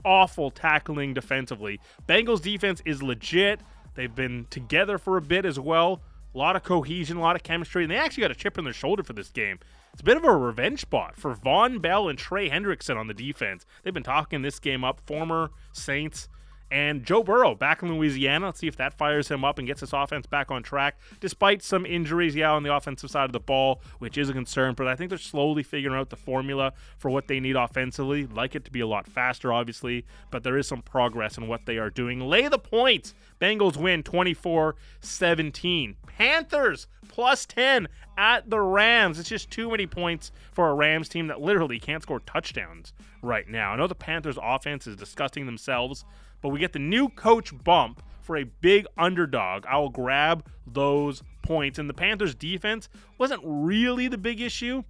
[0.05, 1.79] awful tackling defensively.
[2.09, 3.61] Bengals defense is legit.
[3.95, 6.03] They've been together for a bit as well.
[6.35, 8.65] A lot of cohesion, a lot of chemistry, and they actually got a chip on
[8.65, 9.59] their shoulder for this game.
[9.93, 13.15] It's a bit of a revenge spot for Vonn Bell and Trey Hendrickson on the
[13.15, 13.67] defense.
[13.83, 15.01] They've been talking this game up.
[15.07, 16.29] Former Saints
[16.71, 18.47] and Joe Burrow back in Louisiana.
[18.47, 20.99] Let's see if that fires him up and gets his offense back on track.
[21.21, 24.75] Despite some injuries, yeah, on the offensive side of the ball, which is a concern,
[24.75, 28.27] but I think they're slowly figuring out the formula for what they need offensively.
[28.27, 31.67] Like it to be a lot faster, obviously, but there is some progress in what
[31.67, 32.21] they are doing.
[32.21, 33.15] Lay the points.
[33.41, 35.97] Bengals win 24 17.
[36.07, 39.19] Panthers plus 10 at the Rams.
[39.19, 43.49] It's just too many points for a Rams team that literally can't score touchdowns right
[43.49, 43.73] now.
[43.73, 46.05] I know the Panthers' offense is disgusting themselves,
[46.43, 49.67] but we get the new coach bump for a big underdog.
[49.67, 51.79] I will grab those points.
[51.79, 54.85] And the Panthers' defense wasn't really the big issue.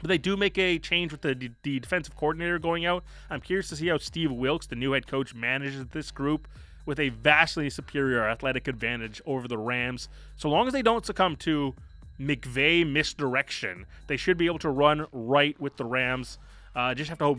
[0.00, 3.02] But they do make a change with the, the defensive coordinator going out.
[3.30, 6.46] I'm curious to see how Steve Wilks, the new head coach, manages this group
[6.84, 10.08] with a vastly superior athletic advantage over the Rams.
[10.36, 11.74] So long as they don't succumb to
[12.20, 16.38] McVay misdirection, they should be able to run right with the Rams.
[16.74, 17.38] Uh, just have to hope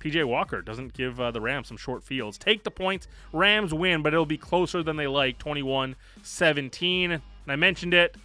[0.00, 2.38] PJ Walker doesn't give uh, the Rams some short fields.
[2.38, 3.08] Take the points.
[3.32, 7.12] Rams win, but it'll be closer than they like 21 17.
[7.12, 8.16] And I mentioned it.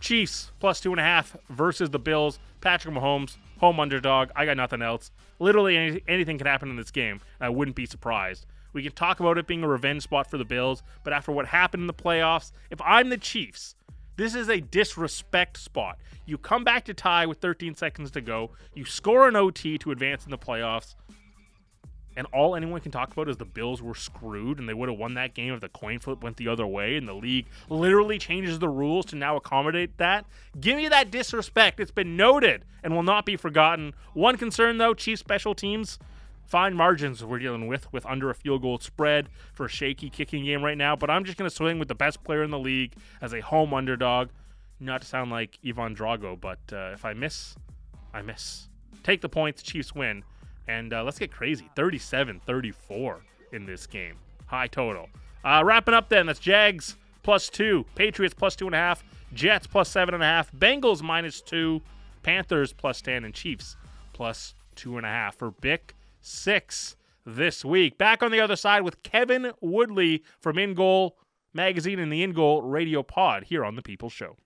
[0.00, 2.38] Chiefs plus two and a half versus the Bills.
[2.60, 4.30] Patrick Mahomes, home underdog.
[4.34, 5.10] I got nothing else.
[5.38, 7.20] Literally any, anything can happen in this game.
[7.40, 8.46] I wouldn't be surprised.
[8.72, 11.46] We can talk about it being a revenge spot for the Bills, but after what
[11.46, 13.76] happened in the playoffs, if I'm the Chiefs,
[14.16, 15.98] this is a disrespect spot.
[16.26, 18.50] You come back to tie with 13 seconds to go.
[18.74, 20.94] You score an OT to advance in the playoffs.
[22.16, 24.98] And all anyone can talk about is the Bills were screwed and they would have
[24.98, 28.18] won that game if the coin flip went the other way and the league literally
[28.18, 30.24] changes the rules to now accommodate that.
[30.60, 31.80] Give me that disrespect.
[31.80, 33.94] It's been noted and will not be forgotten.
[34.12, 35.98] One concern though, Chiefs special teams
[36.46, 40.44] fine margins we're dealing with with under a field goal spread for a shaky kicking
[40.44, 40.96] game right now.
[40.96, 43.40] But I'm just going to swing with the best player in the league as a
[43.40, 44.28] home underdog.
[44.80, 47.56] Not to sound like Ivan Drago, but uh, if I miss,
[48.12, 48.68] I miss.
[49.02, 50.24] Take the points, Chiefs win.
[50.66, 53.20] And uh, let's get crazy 37 34
[53.52, 54.16] in this game.
[54.46, 55.08] High total.
[55.44, 59.02] Uh, wrapping up then, that's Jags plus two, Patriots plus two and a half,
[59.32, 61.82] Jets plus seven and a half, Bengals minus two,
[62.22, 63.76] Panthers plus 10, and Chiefs
[64.12, 65.36] plus two and a half.
[65.36, 65.92] For Bik,
[66.24, 67.98] six this week.
[67.98, 71.18] Back on the other side with Kevin Woodley from In Goal
[71.52, 74.36] Magazine and the In Goal Radio Pod here on The People Show.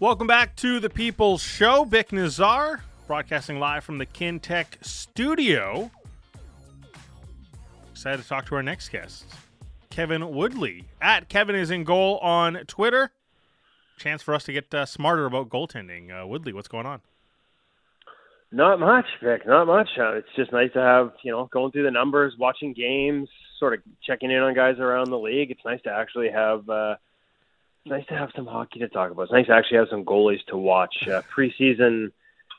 [0.00, 1.84] Welcome back to the People's Show.
[1.84, 5.90] Bik Nizzar, broadcasting live from the Kintec studio.
[7.98, 9.24] Excited to talk to our next guest,
[9.90, 10.84] Kevin Woodley.
[11.02, 13.10] At Kevin is in goal on Twitter.
[13.96, 16.12] Chance for us to get uh, smarter about goaltending.
[16.12, 17.00] Uh, Woodley, what's going on?
[18.52, 19.44] Not much, Bik.
[19.48, 19.88] Not much.
[19.98, 23.74] Uh, it's just nice to have you know going through the numbers, watching games, sort
[23.74, 25.50] of checking in on guys around the league.
[25.50, 26.70] It's nice to actually have.
[26.70, 26.94] Uh,
[27.84, 29.22] it's nice to have some hockey to talk about.
[29.22, 31.08] It's nice to actually have some goalies to watch.
[31.08, 32.12] Uh, preseason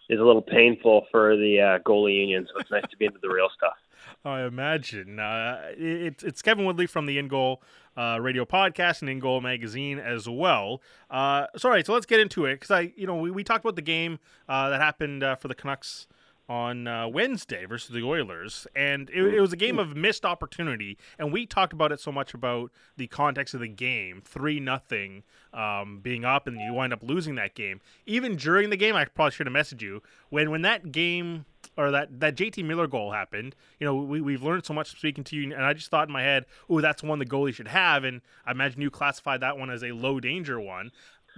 [0.09, 3.19] is a little painful for the uh, goalie union, so it's nice to be into
[3.21, 3.77] the real stuff.
[4.25, 5.19] I imagine.
[5.19, 7.61] Uh, it, it's Kevin Woodley from the In Goal
[7.95, 10.81] uh, Radio Podcast and In Goal Magazine as well.
[11.09, 13.43] Uh, so, all right, so let's get into it because I, you know, we, we
[13.43, 16.07] talked about the game uh, that happened uh, for the Canucks
[16.49, 20.97] on uh, Wednesday versus the Oilers, and it, it, was a game of missed opportunity.
[21.19, 25.23] And we talked about it so much about the context of the game, three nothing
[25.53, 27.81] um, being up, and you wind up losing that game.
[28.07, 31.45] Even during the game, I probably should have messaged you when when that game
[31.77, 33.55] or that that JT Miller goal happened.
[33.79, 36.13] You know, we we've learned so much speaking to you, and I just thought in
[36.13, 39.57] my head, oh, that's one the goalie should have, and I imagine you classified that
[39.57, 40.91] one as a low danger one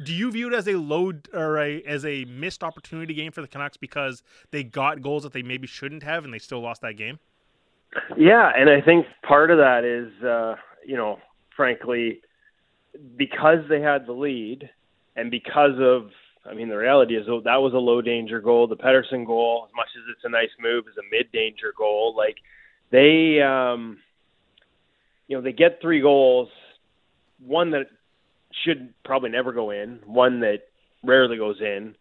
[0.04, 3.42] do you view it as a low or a as a missed opportunity game for
[3.42, 6.82] the Canucks because they got goals that they maybe shouldn't have and they still lost
[6.82, 7.20] that game?
[8.18, 11.20] Yeah, and I think part of that is uh, you know,
[11.56, 12.22] frankly,
[13.18, 14.70] because they had the lead
[15.16, 16.12] and because of
[16.46, 18.68] I mean the reality is that was a low danger goal.
[18.68, 22.16] The Pettersson goal, as much as it's a nice move, is a mid danger goal.
[22.16, 22.38] Like
[22.92, 24.00] they um
[25.28, 26.50] you know, they get three goals,
[27.40, 27.88] one that
[28.66, 30.64] should probably never go in, one that
[31.04, 31.96] rarely goes in,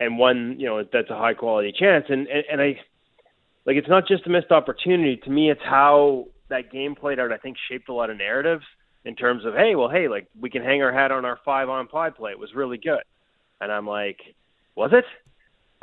[0.00, 2.04] and one you know that's a high quality chance.
[2.08, 2.78] And and, and I
[3.64, 5.16] like it's not just a missed opportunity.
[5.24, 7.32] To me, it's how that game played out.
[7.32, 8.64] I think shaped a lot of narratives
[9.04, 11.68] in terms of hey, well, hey, like we can hang our hat on our five
[11.68, 12.32] on five play.
[12.32, 13.02] It was really good,
[13.64, 14.20] and I'm like,
[14.76, 15.04] was it?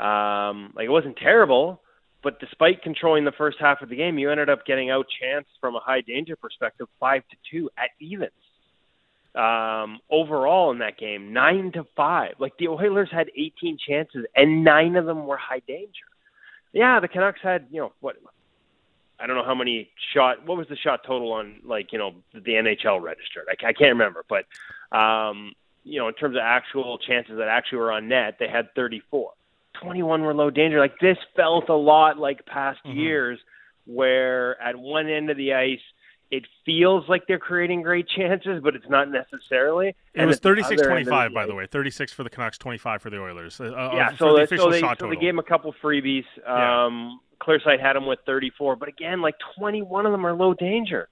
[0.03, 1.81] Um, like it wasn't terrible,
[2.23, 5.45] but despite controlling the first half of the game, you ended up getting out chance
[5.59, 8.31] from a high danger perspective, five to two at evens
[9.35, 12.33] um, overall in that game, nine to five.
[12.39, 16.05] Like the Oilers had 18 chances, and nine of them were high danger.
[16.73, 18.17] Yeah, the Canucks had you know what?
[19.19, 20.45] I don't know how many shot.
[20.45, 23.45] What was the shot total on like you know the NHL registered?
[23.49, 24.45] I, I can't remember, but
[24.97, 28.73] um, you know in terms of actual chances that actually were on net, they had
[28.75, 29.31] 34.
[29.81, 30.79] 21 were low danger.
[30.79, 32.99] Like this felt a lot like past mm-hmm.
[32.99, 33.39] years,
[33.85, 35.79] where at one end of the ice
[36.31, 39.89] it feels like they're creating great chances, but it's not necessarily.
[39.89, 41.67] It and was 36-25, by the way.
[41.67, 43.59] 36 for the Canucks, 25 for the Oilers.
[43.59, 46.23] Uh, yeah, so, the so, they, so they gave them a couple freebies.
[46.47, 47.45] Um, yeah.
[47.45, 51.09] Clearsight had them with 34, but again, like 21 of them are low danger,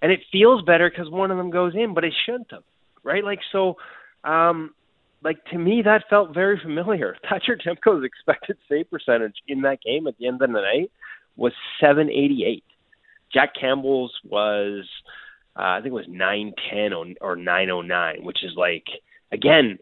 [0.00, 2.62] and it feels better because one of them goes in, but it shouldn't have,
[3.02, 3.24] right?
[3.24, 3.76] Like so,
[4.24, 4.74] um,
[5.22, 7.16] like to me, that felt very familiar.
[7.28, 10.90] Thatcher Demko's expected save percentage in that game at the end of the night
[11.36, 12.64] was 788.
[13.32, 14.84] Jack Campbell's was
[15.56, 18.86] uh, I think it was 910 or, or 909, which is like
[19.32, 19.78] again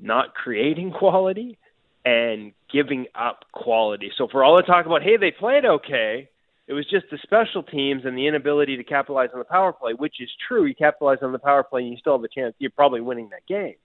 [0.00, 1.58] not creating quality
[2.04, 4.12] and giving up quality.
[4.16, 6.28] So for all the talk about hey they played okay,
[6.68, 9.94] it was just the special teams and the inability to capitalize on the power play,
[9.94, 10.66] which is true.
[10.66, 12.54] You capitalize on the power play and you still have a chance.
[12.58, 13.76] You're probably winning that game.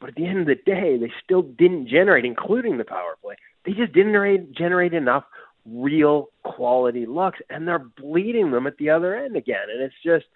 [0.00, 3.36] But at the end of the day, they still didn't generate, including the power play.
[3.64, 5.24] They just didn't generate enough
[5.66, 9.70] real quality looks, and they're bleeding them at the other end again.
[9.72, 10.26] And it's just,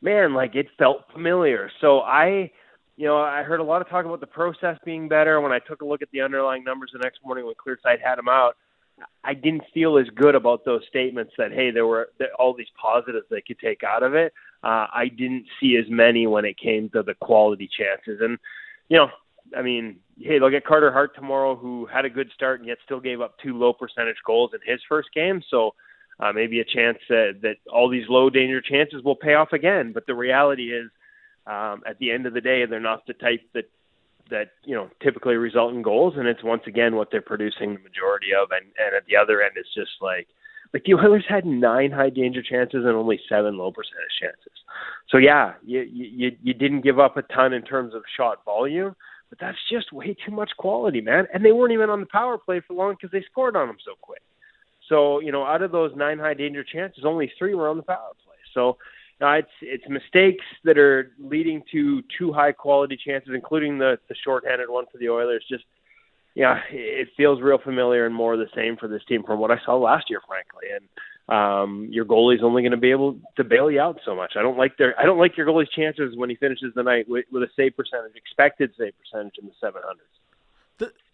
[0.00, 1.68] man, like it felt familiar.
[1.80, 2.50] So I,
[2.96, 5.40] you know, I heard a lot of talk about the process being better.
[5.40, 7.98] When I took a look at the underlying numbers the next morning when Clear Sight
[8.04, 8.56] had them out,
[9.24, 13.26] I didn't feel as good about those statements that hey, there were all these positives
[13.30, 14.32] they could take out of it.
[14.62, 18.38] Uh, I didn't see as many when it came to the quality chances, and
[18.88, 19.10] you know,
[19.56, 22.78] I mean, hey, look at Carter Hart tomorrow, who had a good start and yet
[22.84, 25.42] still gave up two low percentage goals in his first game.
[25.50, 25.74] So
[26.20, 29.92] uh, maybe a chance that, that all these low danger chances will pay off again.
[29.92, 30.90] But the reality is,
[31.46, 33.70] um, at the end of the day, they're not the type that
[34.30, 37.80] that you know typically result in goals, and it's once again what they're producing the
[37.80, 38.50] majority of.
[38.50, 40.28] And and at the other end, it's just like
[40.72, 44.52] like the Oilers had nine high danger chances and only seven low percentage chances.
[45.08, 48.94] So yeah, you you you didn't give up a ton in terms of shot volume,
[49.30, 51.26] but that's just way too much quality, man.
[51.32, 53.78] And they weren't even on the power play for long because they scored on them
[53.84, 54.22] so quick.
[54.88, 57.82] So you know, out of those nine high danger chances, only three were on the
[57.82, 58.36] power play.
[58.54, 58.76] So
[59.20, 64.14] uh, it's it's mistakes that are leading to two high quality chances, including the the
[64.24, 65.44] shorthanded one for the Oilers.
[65.48, 65.64] Just
[66.34, 69.56] yeah, it feels real familiar and more the same for this team from what I
[69.64, 70.68] saw last year, frankly.
[70.72, 70.88] And
[71.28, 74.34] um, your goalie's only going to be able to bail you out so much.
[74.38, 77.08] I don't like their I don't like your goalie's chances when he finishes the night
[77.08, 80.14] with, with a save percentage, expected save percentage in the 700s.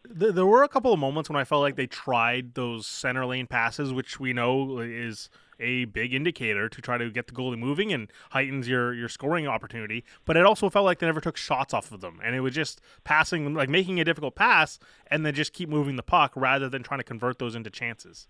[0.06, 3.24] The, there were a couple of moments when I felt like they tried those center
[3.24, 7.58] lane passes, which we know is a big indicator to try to get the goalie
[7.58, 10.04] moving and heightens your your scoring opportunity.
[10.24, 12.54] But it also felt like they never took shots off of them, and it was
[12.54, 16.68] just passing, like making a difficult pass, and then just keep moving the puck rather
[16.68, 18.26] than trying to convert those into chances.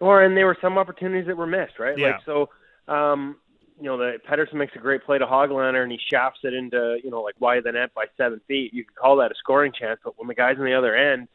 [0.00, 1.96] Or and there were some opportunities that were missed, right?
[1.96, 2.12] Yeah.
[2.12, 2.50] Like so,
[2.88, 3.36] um,
[3.80, 6.98] you know, the Pettersson makes a great play to Hoglander and he shafts it into,
[7.02, 8.72] you know, like wide of the net by seven feet.
[8.72, 11.28] You could call that a scoring chance, but when the guys on the other end,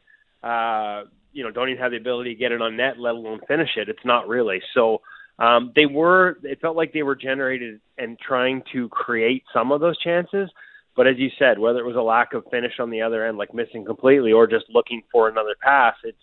[0.44, 3.40] uh, you know, don't even have the ability to get it on net, let alone
[3.48, 4.62] finish it, it's not really.
[4.74, 5.02] So
[5.38, 9.82] um, they were, it felt like they were generated and trying to create some of
[9.82, 10.50] those chances.
[10.96, 13.38] But as you said, whether it was a lack of finish on the other end,
[13.38, 16.18] like missing completely, or just looking for another pass, it's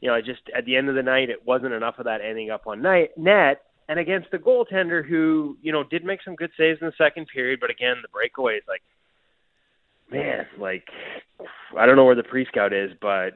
[0.00, 2.20] you know, I just at the end of the night, it wasn't enough of that
[2.20, 3.62] ending up on net.
[3.88, 7.26] And against the goaltender who, you know, did make some good saves in the second
[7.32, 8.82] period, but again, the breakaways, like,
[10.10, 10.88] man, like,
[11.78, 13.34] I don't know where the pre scout is, but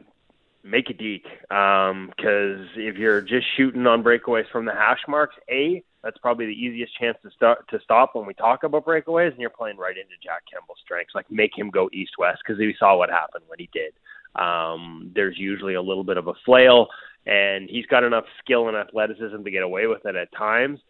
[0.64, 1.26] make it deke.
[1.50, 6.46] Um, cause if you're just shooting on breakaways from the hash marks, A, that's probably
[6.46, 9.76] the easiest chance to start to stop when we talk about breakaways, and you're playing
[9.76, 11.14] right into Jack Campbell's strengths.
[11.14, 13.92] Like make him go east west because we saw what happened when he did.
[14.40, 16.88] Um, there's usually a little bit of a flail,
[17.26, 20.80] and he's got enough skill and athleticism to get away with it at times.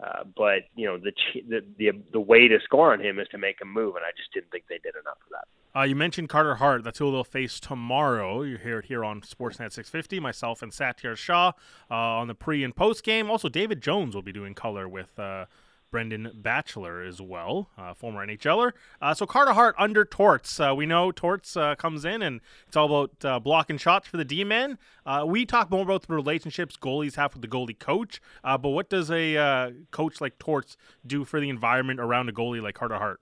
[0.00, 1.12] Uh, but you know the,
[1.48, 4.10] the the the way to score on him is to make him move, and I
[4.16, 5.78] just didn't think they did enough of that.
[5.78, 6.84] Uh, you mentioned Carter Hart.
[6.84, 8.42] That's who they'll face tomorrow.
[8.42, 10.20] You hear it here on Sportsnet 650.
[10.20, 11.52] Myself and Satiar Shah
[11.90, 13.28] uh, on the pre and post game.
[13.28, 15.46] Also, David Jones will be doing color with uh,
[15.90, 18.72] Brendan Batchelor as well, uh, former NHLer.
[19.00, 20.60] Uh, so Carter Hart under Torts.
[20.60, 24.16] Uh, we know Torts uh, comes in and it's all about uh, blocking shots for
[24.16, 24.78] the D-men.
[25.06, 28.90] Uh, we talk more about the relationships goalies have with the goalie coach, but what
[28.90, 33.20] does a coach like Torts do for the environment around a goalie like Carter Hart?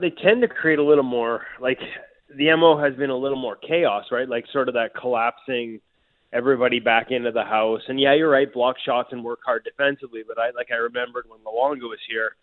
[0.00, 1.78] they tend to create a little more, like
[2.36, 4.28] the MO has been a little more chaos, right?
[4.28, 5.80] Like sort of that collapsing–
[6.32, 7.82] everybody back into the house.
[7.88, 10.22] And yeah, you're right, block shots and work hard defensively.
[10.26, 12.36] But I like I remembered when Luongo was here,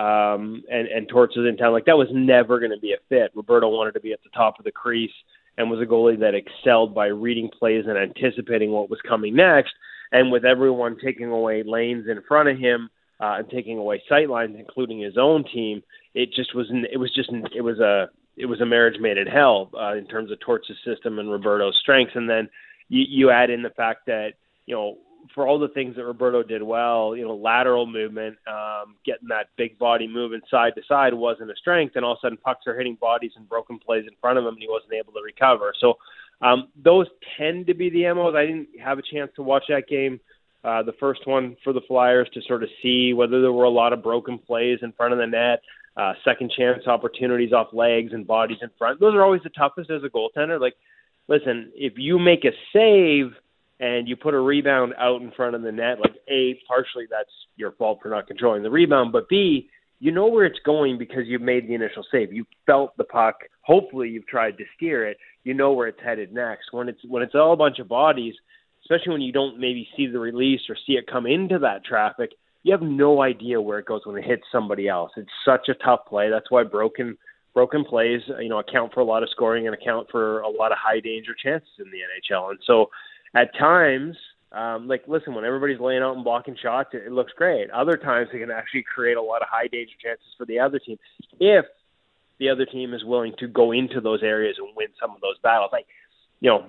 [0.00, 1.72] um, and and Torts was in town.
[1.72, 3.32] Like that was never going to be a fit.
[3.34, 5.10] Roberto wanted to be at the top of the crease
[5.58, 9.72] and was a goalie that excelled by reading plays and anticipating what was coming next.
[10.12, 12.90] And with everyone taking away lanes in front of him
[13.20, 15.82] uh, and taking away sight lines, including his own team,
[16.14, 19.26] it just was it was just it was a it was a marriage made in
[19.26, 22.14] hell uh, in terms of Torts' system and Roberto's strengths.
[22.14, 22.48] And then
[22.88, 24.34] you, you add in the fact that
[24.66, 24.98] you know
[25.34, 29.48] for all the things that Roberto did well, you know, lateral movement, um, getting that
[29.56, 32.66] big body moving side to side wasn't a strength, and all of a sudden pucks
[32.66, 35.22] are hitting bodies and broken plays in front of him, and he wasn't able to
[35.24, 35.72] recover.
[35.80, 35.94] So
[36.40, 37.06] um, those
[37.38, 38.34] tend to be the MOs.
[38.36, 40.20] I didn't have a chance to watch that game,
[40.64, 43.70] uh, the first one for the Flyers, to sort of see whether there were a
[43.70, 45.62] lot of broken plays in front of the net,
[45.96, 49.00] uh, second chance opportunities off legs and bodies in front.
[49.00, 50.60] Those are always the toughest as a goaltender.
[50.60, 50.74] Like
[51.28, 53.32] listen, if you make a save
[53.80, 57.30] and you put a rebound out in front of the net, like A, partially that's
[57.56, 59.68] your fault for not controlling the rebound, but B,
[59.98, 62.32] you know where it's going because you've made the initial save.
[62.32, 63.36] You felt the puck.
[63.62, 65.16] Hopefully you've tried to steer it.
[65.44, 66.72] You know where it's headed next.
[66.72, 68.34] When it's when it's all a bunch of bodies,
[68.82, 72.32] especially when you don't maybe see the release or see it come into that traffic,
[72.62, 75.12] you have no idea where it goes when it hits somebody else.
[75.16, 76.28] It's such a tough play.
[76.28, 77.16] That's why broken
[77.56, 80.72] broken plays, you know, account for a lot of scoring and account for a lot
[80.72, 82.50] of high danger chances in the NHL.
[82.50, 82.90] And so
[83.34, 84.14] at times,
[84.52, 87.70] um, like listen, when everybody's laying out and blocking shots, it, it looks great.
[87.70, 90.78] Other times it can actually create a lot of high danger chances for the other
[90.78, 90.98] team
[91.40, 91.64] if
[92.38, 95.38] the other team is willing to go into those areas and win some of those
[95.42, 95.70] battles.
[95.72, 95.86] Like,
[96.40, 96.66] you know,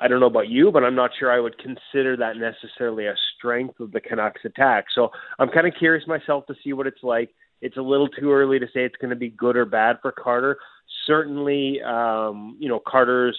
[0.00, 3.14] I don't know about you, but I'm not sure I would consider that necessarily a
[3.36, 4.86] strength of the Canucks attack.
[4.94, 8.32] So I'm kind of curious myself to see what it's like it's a little too
[8.32, 10.58] early to say it's going to be good or bad for Carter.
[11.06, 13.38] Certainly, um, you know, Carter's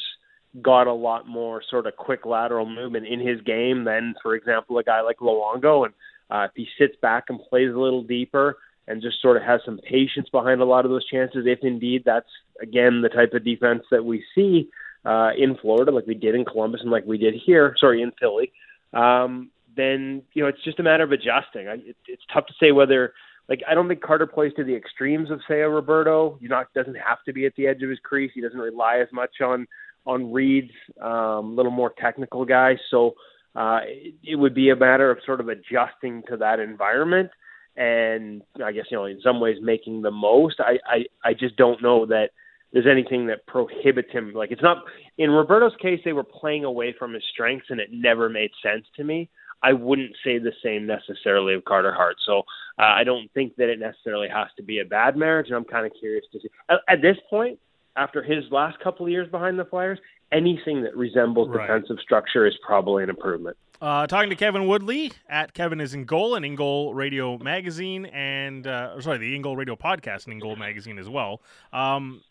[0.61, 4.77] got a lot more sort of quick lateral movement in his game than, for example,
[4.77, 5.85] a guy like Luongo.
[5.85, 5.93] And
[6.31, 8.57] uh, if he sits back and plays a little deeper
[8.87, 12.03] and just sort of has some patience behind a lot of those chances, if indeed
[12.05, 12.29] that's
[12.61, 14.69] again the type of defense that we see
[15.05, 18.11] uh, in Florida, like we did in Columbus and like we did here, sorry, in
[18.19, 18.53] Philly,
[18.93, 21.67] um, then you know it's just a matter of adjusting.
[21.67, 23.13] I, it, it's tough to say whether
[23.49, 26.37] like I don't think Carter plays to the extremes of say a Roberto.
[26.41, 28.31] You not doesn't have to be at the edge of his crease.
[28.33, 29.67] He doesn't rely as much on
[30.05, 30.71] on reads,
[31.01, 32.77] um, little more technical guy.
[32.91, 33.13] So
[33.55, 37.29] uh, it, it would be a matter of sort of adjusting to that environment,
[37.75, 40.55] and I guess you know in some ways making the most.
[40.59, 42.29] I I, I just don't know that
[42.71, 44.33] there's anything that prohibits him.
[44.33, 44.77] Like it's not
[45.17, 48.85] in Roberto's case, they were playing away from his strengths, and it never made sense
[48.95, 49.29] to me.
[49.63, 52.17] I wouldn't say the same necessarily of Carter Hart.
[52.25, 52.39] So
[52.77, 55.47] uh, I don't think that it necessarily has to be a bad marriage.
[55.47, 56.49] And I'm kind of curious to see.
[56.69, 57.59] At, at this point,
[57.95, 59.99] after his last couple of years behind the Flyers,
[60.31, 61.67] anything that resembles Right.
[61.67, 63.55] defensive structure is probably an improvement.
[63.81, 68.05] Uh, talking to Kevin Woodley at Kevin is in goal and in goal radio magazine
[68.05, 71.41] and uh, sorry the in goal radio podcast and in goal magazine as well.
[71.73, 72.21] Um,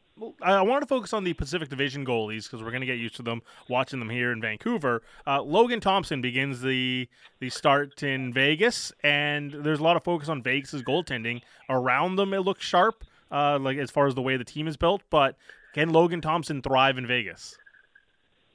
[0.42, 3.16] I wanted to focus on the Pacific Division goalies because we're going to get used
[3.16, 5.02] to them watching them here in Vancouver.
[5.26, 7.08] Uh, Logan Thompson begins the
[7.40, 11.40] the start in Vegas, and there's a lot of focus on Vegas's goaltending.
[11.68, 14.76] Around them, it looks sharp, uh, like as far as the way the team is
[14.76, 15.02] built.
[15.10, 15.36] But
[15.74, 17.56] can Logan Thompson thrive in Vegas?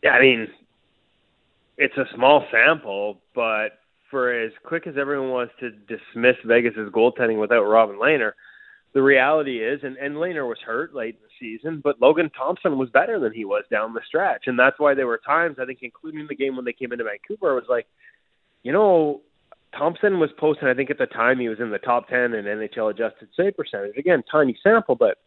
[0.04, 0.48] Yeah, I mean,
[1.78, 3.80] it's a small sample, but
[4.10, 8.34] for as quick as everyone wants to dismiss Vegas's goaltending without Robin Lehner,
[8.94, 13.20] the reality is, and, and Lehner was hurt late season, but Logan Thompson was better
[13.20, 14.44] than he was down the stretch.
[14.48, 17.04] And that's why there were times, I think, including the game when they came into
[17.04, 17.88] Vancouver, it was like,
[18.64, 19.22] you know,
[19.78, 22.46] Thompson was posting, I think at the time he was in the top 10 in
[22.46, 23.98] NHL adjusted save percentage.
[23.98, 25.18] Again, tiny sample, but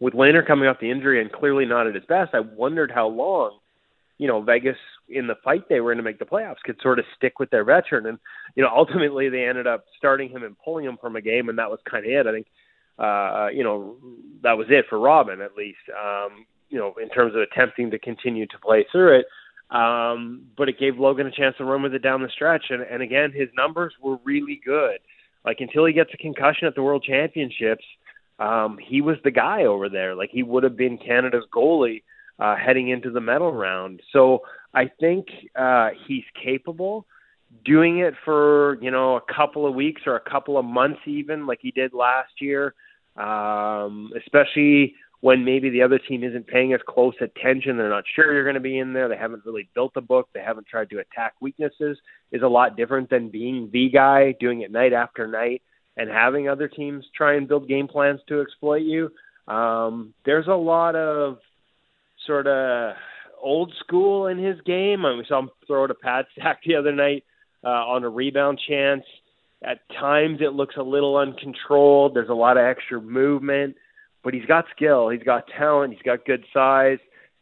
[0.00, 3.08] with Lehner coming off the injury and clearly not at his best, I wondered how
[3.08, 3.58] long
[4.18, 4.76] you know, Vegas
[5.08, 7.50] in the fight they were in to make the playoffs could sort of stick with
[7.50, 8.06] their veteran.
[8.06, 8.18] And,
[8.54, 11.58] you know, ultimately they ended up starting him and pulling him from a game, and
[11.58, 12.26] that was kind of it.
[12.26, 12.46] I think,
[12.98, 13.96] uh, you know,
[14.42, 17.98] that was it for Robin, at least, um, you know, in terms of attempting to
[17.98, 19.26] continue to play through it.
[19.74, 22.66] Um, but it gave Logan a chance to run with it down the stretch.
[22.70, 24.98] And, and again, his numbers were really good.
[25.44, 27.84] Like until he gets a concussion at the World Championships,
[28.38, 30.14] um, he was the guy over there.
[30.14, 32.02] Like he would have been Canada's goalie
[32.38, 34.00] uh, heading into the medal round.
[34.12, 34.40] So
[34.72, 35.26] I think
[35.56, 37.06] uh, he's capable
[37.64, 41.46] doing it for you know a couple of weeks or a couple of months even
[41.46, 42.74] like he did last year
[43.16, 48.32] um especially when maybe the other team isn't paying as close attention they're not sure
[48.32, 50.90] you're going to be in there they haven't really built a book they haven't tried
[50.90, 51.98] to attack weaknesses
[52.32, 55.62] is a lot different than being the guy doing it night after night
[55.96, 59.08] and having other teams try and build game plans to exploit you
[59.46, 61.38] um there's a lot of
[62.26, 62.94] sort of
[63.44, 65.04] old school in his game.
[65.04, 67.24] I mean, we saw him throw a pad stack the other night
[67.62, 69.04] uh, on a rebound chance.
[69.64, 72.14] At times, it looks a little uncontrolled.
[72.14, 73.76] There's a lot of extra movement,
[74.22, 75.08] but he's got skill.
[75.08, 75.94] He's got talent.
[75.94, 76.98] He's got good size,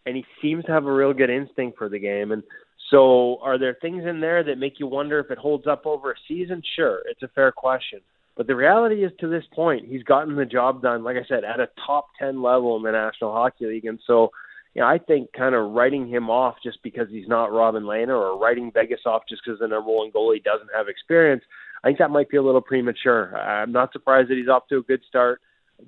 [0.06, 2.30] and he seems to have a real good instinct for the game.
[2.32, 2.42] And
[2.90, 6.12] so, are there things in there that make you wonder if it holds up over
[6.12, 6.62] a season?
[6.76, 8.00] Sure, it's a fair question.
[8.36, 11.44] But the reality is, to this point, he's gotten the job done, like I said,
[11.44, 13.84] at a top 10 level in the National Hockey League.
[13.84, 14.30] And so,
[14.74, 18.18] you know, I think kind of writing him off just because he's not Robin Lehner
[18.18, 21.44] or writing Vegas off just because the number one goalie doesn't have experience,
[21.82, 23.36] I think that might be a little premature.
[23.36, 25.40] I'm not surprised that he's off to a good start.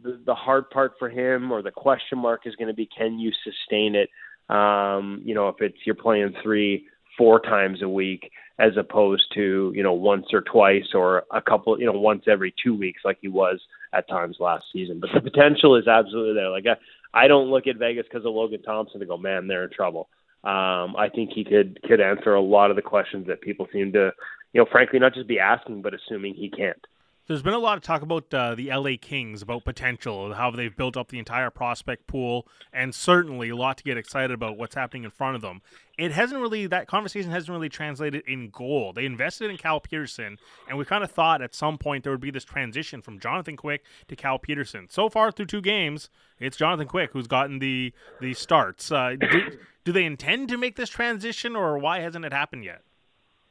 [0.02, 3.18] The, the hard part for him or the question mark is going to be can
[3.18, 4.10] you sustain it?
[4.52, 6.86] Um, you know, if it's you're playing three,
[7.16, 11.78] four times a week as opposed to, you know, once or twice or a couple,
[11.78, 13.60] you know, once every two weeks like he was
[13.92, 15.00] at times last season.
[15.00, 16.50] But the potential is absolutely there.
[16.50, 19.64] Like I, I don't look at Vegas because of Logan Thompson to go, man, they're
[19.64, 20.08] in trouble.
[20.44, 23.92] Um, I think he could could answer a lot of the questions that people seem
[23.92, 24.12] to,
[24.52, 26.84] you know, frankly, not just be asking but assuming he can't.
[27.26, 30.76] There's been a lot of talk about uh, the LA Kings, about potential, how they've
[30.76, 34.74] built up the entire prospect pool, and certainly a lot to get excited about what's
[34.74, 35.62] happening in front of them.
[35.96, 38.92] It hasn't really, that conversation hasn't really translated in goal.
[38.92, 40.36] They invested in Cal Petersen,
[40.68, 43.56] and we kind of thought at some point there would be this transition from Jonathan
[43.56, 44.88] Quick to Cal Petersen.
[44.90, 48.92] So far through two games, it's Jonathan Quick who's gotten the, the starts.
[48.92, 52.82] Uh, do, do they intend to make this transition, or why hasn't it happened yet?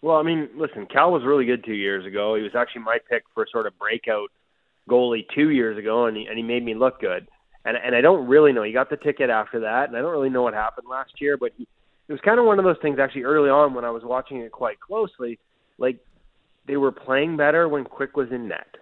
[0.04, 2.36] Well, I mean, listen, Cal was really good two years ago.
[2.36, 4.30] He was actually my pick for sort of breakout
[4.90, 7.26] goalie two years ago, and he, and he made me look good.
[7.64, 8.64] And and I don't really know.
[8.64, 11.38] He got the ticket after that, and I don't really know what happened last year.
[11.38, 11.66] But he,
[12.10, 14.42] it was kind of one of those things actually early on when I was watching
[14.42, 15.40] it quite closely.
[15.78, 16.00] Like
[16.68, 18.76] they were playing better when Quick was in net,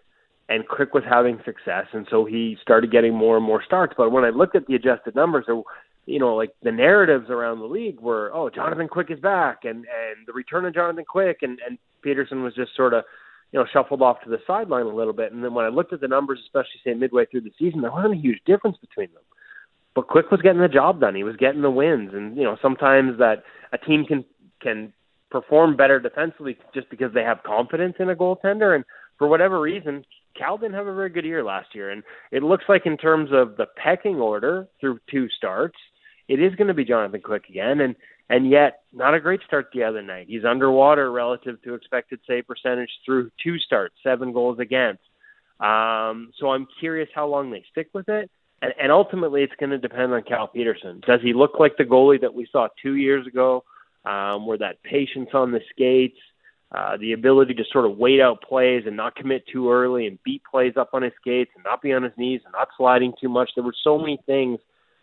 [0.50, 3.94] and Quick was having success, and so he started getting more and more starts.
[3.96, 5.62] But when I looked at the adjusted numbers, there
[6.06, 9.78] you know, like the narratives around the league were, oh, Jonathan Quick is back, and
[9.78, 13.04] and the return of Jonathan Quick, and and Petersen was just sort of,
[13.52, 15.32] you know, shuffled off to the sideline a little bit.
[15.32, 17.92] And then when I looked at the numbers, especially say midway through the season, there
[17.92, 19.24] wasn't a huge difference between them.
[19.94, 21.16] But Quick was getting the job done.
[21.16, 24.26] He was getting the wins, and you know, sometimes that a team can
[24.62, 24.94] can
[25.30, 28.84] perform better defensively just because they have confidence in a goaltender, and
[29.18, 30.04] for whatever reason,
[30.36, 33.30] Cal didn't have a very good year last year, and it looks like in terms
[33.32, 35.78] of the pecking order through two starts,
[36.28, 37.96] it is going to be Jonathan Quick again, and
[38.30, 40.28] and yet not a great start the other night.
[40.30, 45.04] He's underwater relative to expected save percentage through two starts, seven goals against.
[45.60, 49.72] Um, so I'm curious how long they stick with it, and, and ultimately it's going
[49.72, 51.02] to depend on Cal Petersen.
[51.06, 53.64] Does he look like the goalie that we saw two years ago,
[54.06, 56.18] um, where that patience on the skates?
[56.74, 60.18] Uh, the ability to sort of wait out plays and not commit too early and
[60.24, 63.12] beat plays up on his skates and not be on his knees and not sliding
[63.20, 63.50] too much.
[63.54, 64.58] There were so many things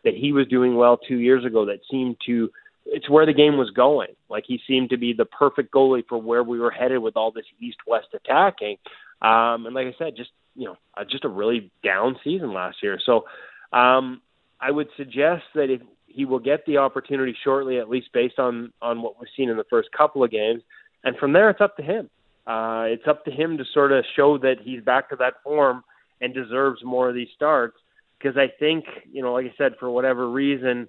[0.04, 2.50] that he was doing well two years ago that seemed to
[2.90, 4.14] it's where the game was going.
[4.28, 7.30] Like he seemed to be the perfect goalie for where we were headed with all
[7.30, 8.76] this east-west attacking.
[9.20, 12.78] Um, and like I said, just you know, uh, just a really down season last
[12.82, 12.98] year.
[13.04, 13.26] So
[13.72, 14.20] um,
[14.60, 18.72] I would suggest that if he will get the opportunity shortly, at least based on
[18.82, 20.62] on what we've seen in the first couple of games,
[21.04, 22.10] and from there it's up to him.
[22.46, 25.84] Uh, it's up to him to sort of show that he's back to that form
[26.22, 27.76] and deserves more of these starts
[28.18, 30.88] because I think you know, like I said, for whatever reason,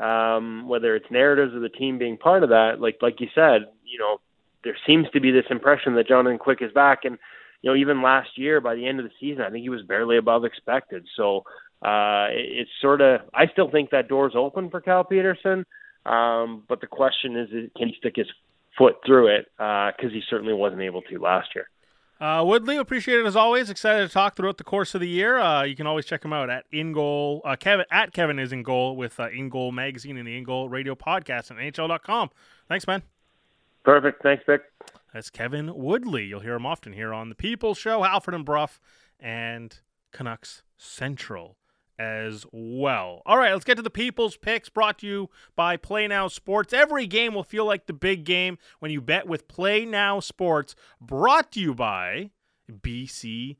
[0.00, 3.66] um, whether it's narratives or the team being part of that, like like you said,
[3.84, 4.18] you know,
[4.64, 7.18] there seems to be this impression that Jonathan Quick is back, and
[7.62, 9.82] you know, even last year by the end of the season, I think he was
[9.82, 11.04] barely above expected.
[11.16, 11.44] So
[11.82, 15.64] uh, it, it's sort of, I still think that door's open for Cal Petersen,
[16.04, 18.28] um, but the question is, can he stick his
[18.78, 19.46] foot through it?
[19.56, 21.68] Because uh, he certainly wasn't able to last year.
[22.18, 23.68] Uh, Woodley, appreciate it as always.
[23.68, 25.38] Excited to talk throughout the course of the year.
[25.38, 27.42] Uh, you can always check him out at In Goal.
[27.44, 30.44] Uh, Kevin at Kevin is in goal with uh, In Goal magazine and the In
[30.44, 32.30] Goal radio podcast at NHL.com.
[32.68, 33.02] Thanks, man.
[33.84, 34.22] Perfect.
[34.22, 34.60] Thanks, Bik.
[35.12, 36.24] That's Kevin Woodley.
[36.24, 38.68] You'll hear him often here on the People Show, Halford and Brough,
[39.20, 39.78] and
[40.10, 41.56] Canucks Central
[41.98, 43.22] as well.
[43.26, 46.72] All right, let's get to the people's picks brought to you by Play Now Sports.
[46.72, 50.74] Every game will feel like the big game when you bet with Play Now Sports,
[51.00, 52.30] brought to you by
[52.70, 53.56] BCLC.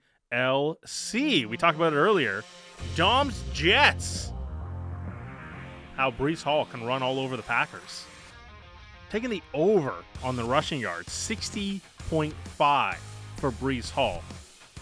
[1.46, 2.44] We talked about it earlier.
[2.94, 4.32] Dom's Jets.
[5.96, 8.04] How Breece Hall can run all over the Packers.
[9.10, 12.96] Taking the over on the rushing yards, 60.5
[13.36, 14.22] for Breece Hall.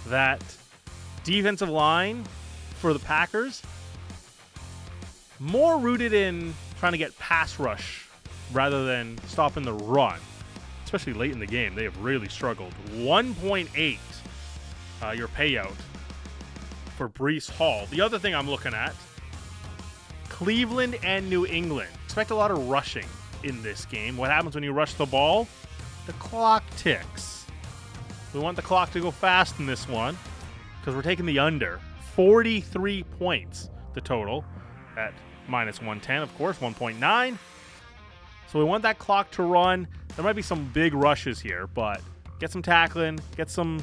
[0.07, 0.43] That
[1.23, 2.25] defensive line
[2.85, 3.63] for the Packers,
[5.39, 8.07] more rooted in trying to get pass rush
[8.53, 10.21] rather than stopping the run,
[10.85, 11.75] especially late in the game.
[11.75, 12.75] They have really struggled.
[12.91, 13.99] 1.8
[15.03, 15.73] uh, your payout
[16.99, 17.87] for Breece Hall.
[17.91, 18.95] The other thing I'm looking at
[20.29, 21.89] Cleveland and New England.
[22.05, 23.07] Expect a lot of rushing
[23.45, 24.19] in this game.
[24.19, 25.49] What happens when you rush the ball?
[26.05, 27.47] The clock ticks.
[28.35, 30.19] We want the clock to go fast in this one
[30.81, 31.81] because we're taking the under.
[32.15, 34.45] 43 points, the total
[34.97, 35.13] at
[35.49, 37.39] minus 110, of course, 1.9.
[38.51, 39.89] So we want that clock to run.
[40.15, 42.01] There might be some big rushes here, but
[42.39, 43.83] get some tackling, get some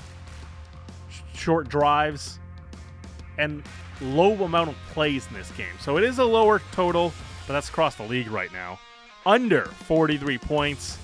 [1.09, 2.39] sh- short drives,
[3.37, 3.63] and
[3.99, 5.73] low amount of plays in this game.
[5.81, 7.13] So it is a lower total,
[7.47, 8.79] but that's across the league right now.
[9.25, 10.97] Under 43 points.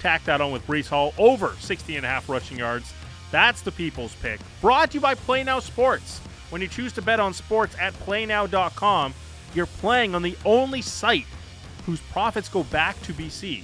[0.00, 1.12] Tack that on with Breece Hall.
[1.18, 2.92] Over 60 and a half rushing yards.
[3.30, 4.40] That's the people's pick.
[4.60, 6.20] Brought to you by PlayNow Sports.
[6.50, 9.14] When you choose to bet on sports at playnow.com,
[9.54, 11.26] you're playing on the only site
[11.86, 13.62] whose profits go back to BC.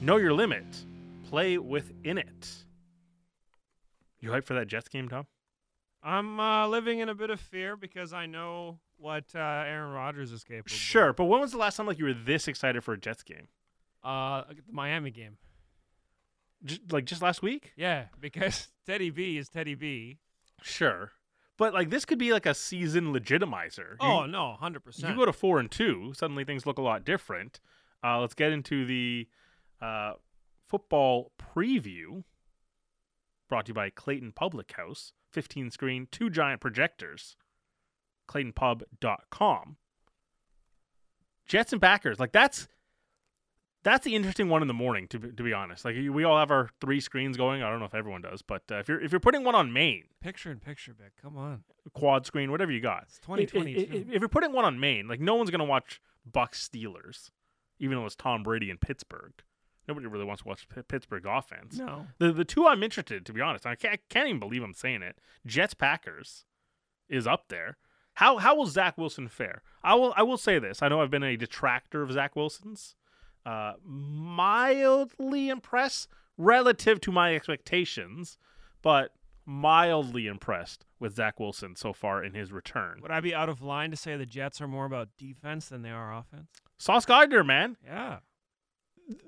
[0.00, 0.64] Know your limit.
[1.28, 2.64] Play within it.
[4.20, 5.26] You hyped for that Jets game, Dom?
[6.02, 10.32] I'm uh, living in a bit of fear because I know what uh, Aaron Rodgers
[10.32, 10.66] is capable.
[10.66, 10.72] of.
[10.72, 13.22] Sure, but when was the last time like you were this excited for a Jets
[13.22, 13.48] game?
[14.04, 15.36] Uh, the Miami game.
[16.64, 17.72] Just, like just last week?
[17.76, 20.18] Yeah, because Teddy B is Teddy B.
[20.62, 21.12] Sure,
[21.58, 23.90] but like this could be like a season legitimizer.
[23.92, 25.10] You- Oh no, hundred percent.
[25.12, 27.60] you go to four and two, suddenly things look a lot different.
[28.04, 29.28] Uh, let's get into the
[29.80, 30.12] uh,
[30.68, 32.24] football preview.
[33.48, 37.36] Brought to you by Clayton Public House, 15 screen, two giant projectors.
[38.28, 39.76] ClaytonPub.com.
[41.46, 42.66] Jets and Packers, like that's
[43.90, 45.06] that's the interesting one in the morning.
[45.08, 47.62] To be, to be honest, like we all have our three screens going.
[47.62, 49.72] I don't know if everyone does, but uh, if you're if you're putting one on
[49.72, 51.22] main, Picture in picture, Bik.
[51.22, 51.62] Come on.
[51.94, 53.04] quad screen, whatever you got.
[53.04, 53.96] It's If- if- 2022.
[53.96, 57.30] If, if you're putting one on main, like no one's gonna watch Bucks Steelers,
[57.78, 59.32] even though it's Tom Brady in Pittsburgh.
[59.88, 61.78] Nobody really wants to watch P- Pittsburgh's offense.
[61.78, 62.06] No.
[62.18, 64.74] The the two I'm interested, to be honest, I can't, I can't even believe I'm
[64.74, 65.16] saying it.
[65.46, 66.44] Jets Packers
[67.08, 67.76] is up there.
[68.14, 69.62] How how will Zach Wilson fare?
[69.84, 70.82] I will I will say this.
[70.82, 72.96] I know I've been a detractor of Zach Wilson's.
[73.46, 78.38] Uh, mildly impressed relative to my expectations,
[78.82, 79.12] but
[79.44, 82.98] mildly impressed with Zach Wilson so far in his return.
[83.02, 85.82] Would I be out of line to say the Jets are more about defense than
[85.82, 86.48] they are offense?
[86.78, 88.18] Sauce Gardner, man, Yeah.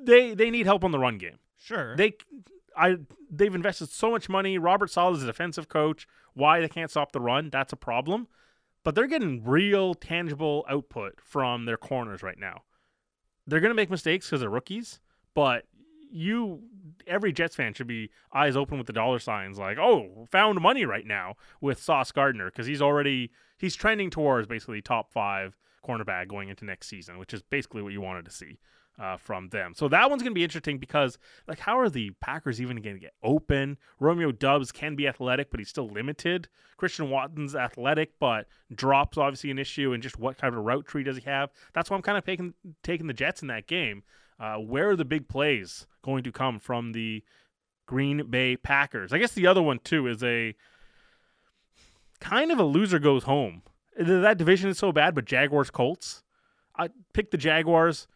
[0.00, 1.38] they they need help on the run game.
[1.56, 1.96] Sure.
[1.96, 2.14] They,
[2.76, 2.96] I,
[3.30, 4.58] they've invested so much money.
[4.58, 6.06] Robert Saleh is a defensive coach.
[6.34, 7.50] Why they can't stop the run?
[7.50, 8.28] That's a problem.
[8.84, 12.62] But they're getting real, tangible output from their corners right now.
[13.48, 15.00] They're gonna make mistakes because they're rookies,
[15.34, 15.64] but
[16.10, 16.62] you,
[17.06, 20.84] every Jets fan should be eyes open with the dollar signs, like, oh, found money
[20.84, 26.28] right now with Sauce Gardner because he's already he's trending towards basically top five cornerback
[26.28, 28.58] going into next season, which is basically what you wanted to see
[28.98, 29.74] uh, from them.
[29.74, 32.96] So that one's going to be interesting because, like, how are the Packers even going
[32.96, 33.78] to get open?
[34.00, 36.48] Romeo Doubs can be athletic, but he's still limited.
[36.76, 39.92] Christian Watson's athletic, but drops obviously an issue.
[39.92, 41.50] And just what kind of route tree does he have?
[41.74, 44.02] That's why I'm kind of taking taking the Jets in that game.
[44.40, 47.24] Uh, where are the big plays going to come from the
[47.86, 49.12] Green Bay Packers?
[49.12, 50.54] I guess the other one too is a
[52.20, 53.62] kind of a loser goes home.
[53.96, 56.22] That division is so bad, but Jaguars Colts.
[56.76, 58.06] I pick the Jaguars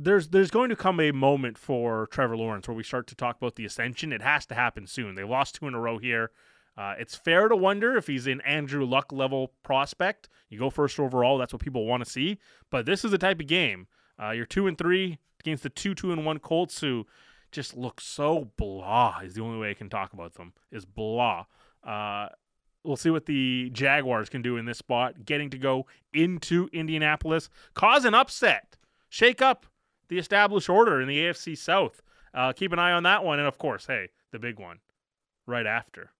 [0.00, 3.36] there's there's going to come a moment for Trevor Lawrence where we start to talk
[3.36, 4.12] about the ascension.
[4.12, 5.16] It has to happen soon.
[5.16, 6.30] They lost two in a row here.
[6.76, 10.28] Uh, it's fair to wonder if he's an Andrew Luck level prospect.
[10.48, 11.36] You go first overall.
[11.36, 12.38] That's what people want to see.
[12.70, 13.88] But this is the type of game.
[14.22, 17.04] Uh, you're two and three against the two two and one Colts who
[17.50, 19.18] just look so blah.
[19.24, 21.46] Is the only way I can talk about them is blah.
[21.82, 22.28] Uh,
[22.84, 27.50] we'll see what the Jaguars can do in this spot, getting to go into Indianapolis,
[27.74, 28.76] cause an upset,
[29.08, 29.66] shake up
[30.08, 32.02] the established order in the AFC South.
[32.34, 34.78] Uh, keep an eye on that one, and of course, hey, the big one
[35.46, 36.10] right after.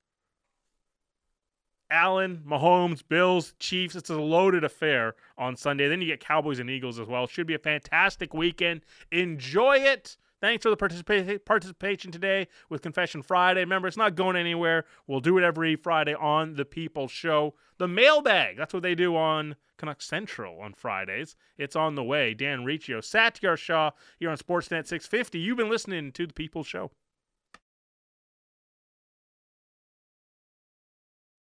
[1.90, 3.96] Allen, Mahomes, Bills, Chiefs.
[3.96, 5.88] It's a loaded affair on Sunday.
[5.88, 7.26] Then you get Cowboys and Eagles as well.
[7.26, 8.82] Should be a fantastic weekend.
[9.10, 10.16] Enjoy it.
[10.40, 13.60] Thanks for the participa- participation today with Confession Friday.
[13.60, 14.84] Remember, it's not going anywhere.
[15.06, 17.54] We'll do it every Friday on The People Show.
[17.78, 21.34] The mailbag, that's what they do on Canuck Central on Fridays.
[21.56, 22.34] It's on the way.
[22.34, 25.38] Dan Riccio, Satiar Shah here on Sportsnet 650.
[25.38, 26.92] You've been listening to The People Show.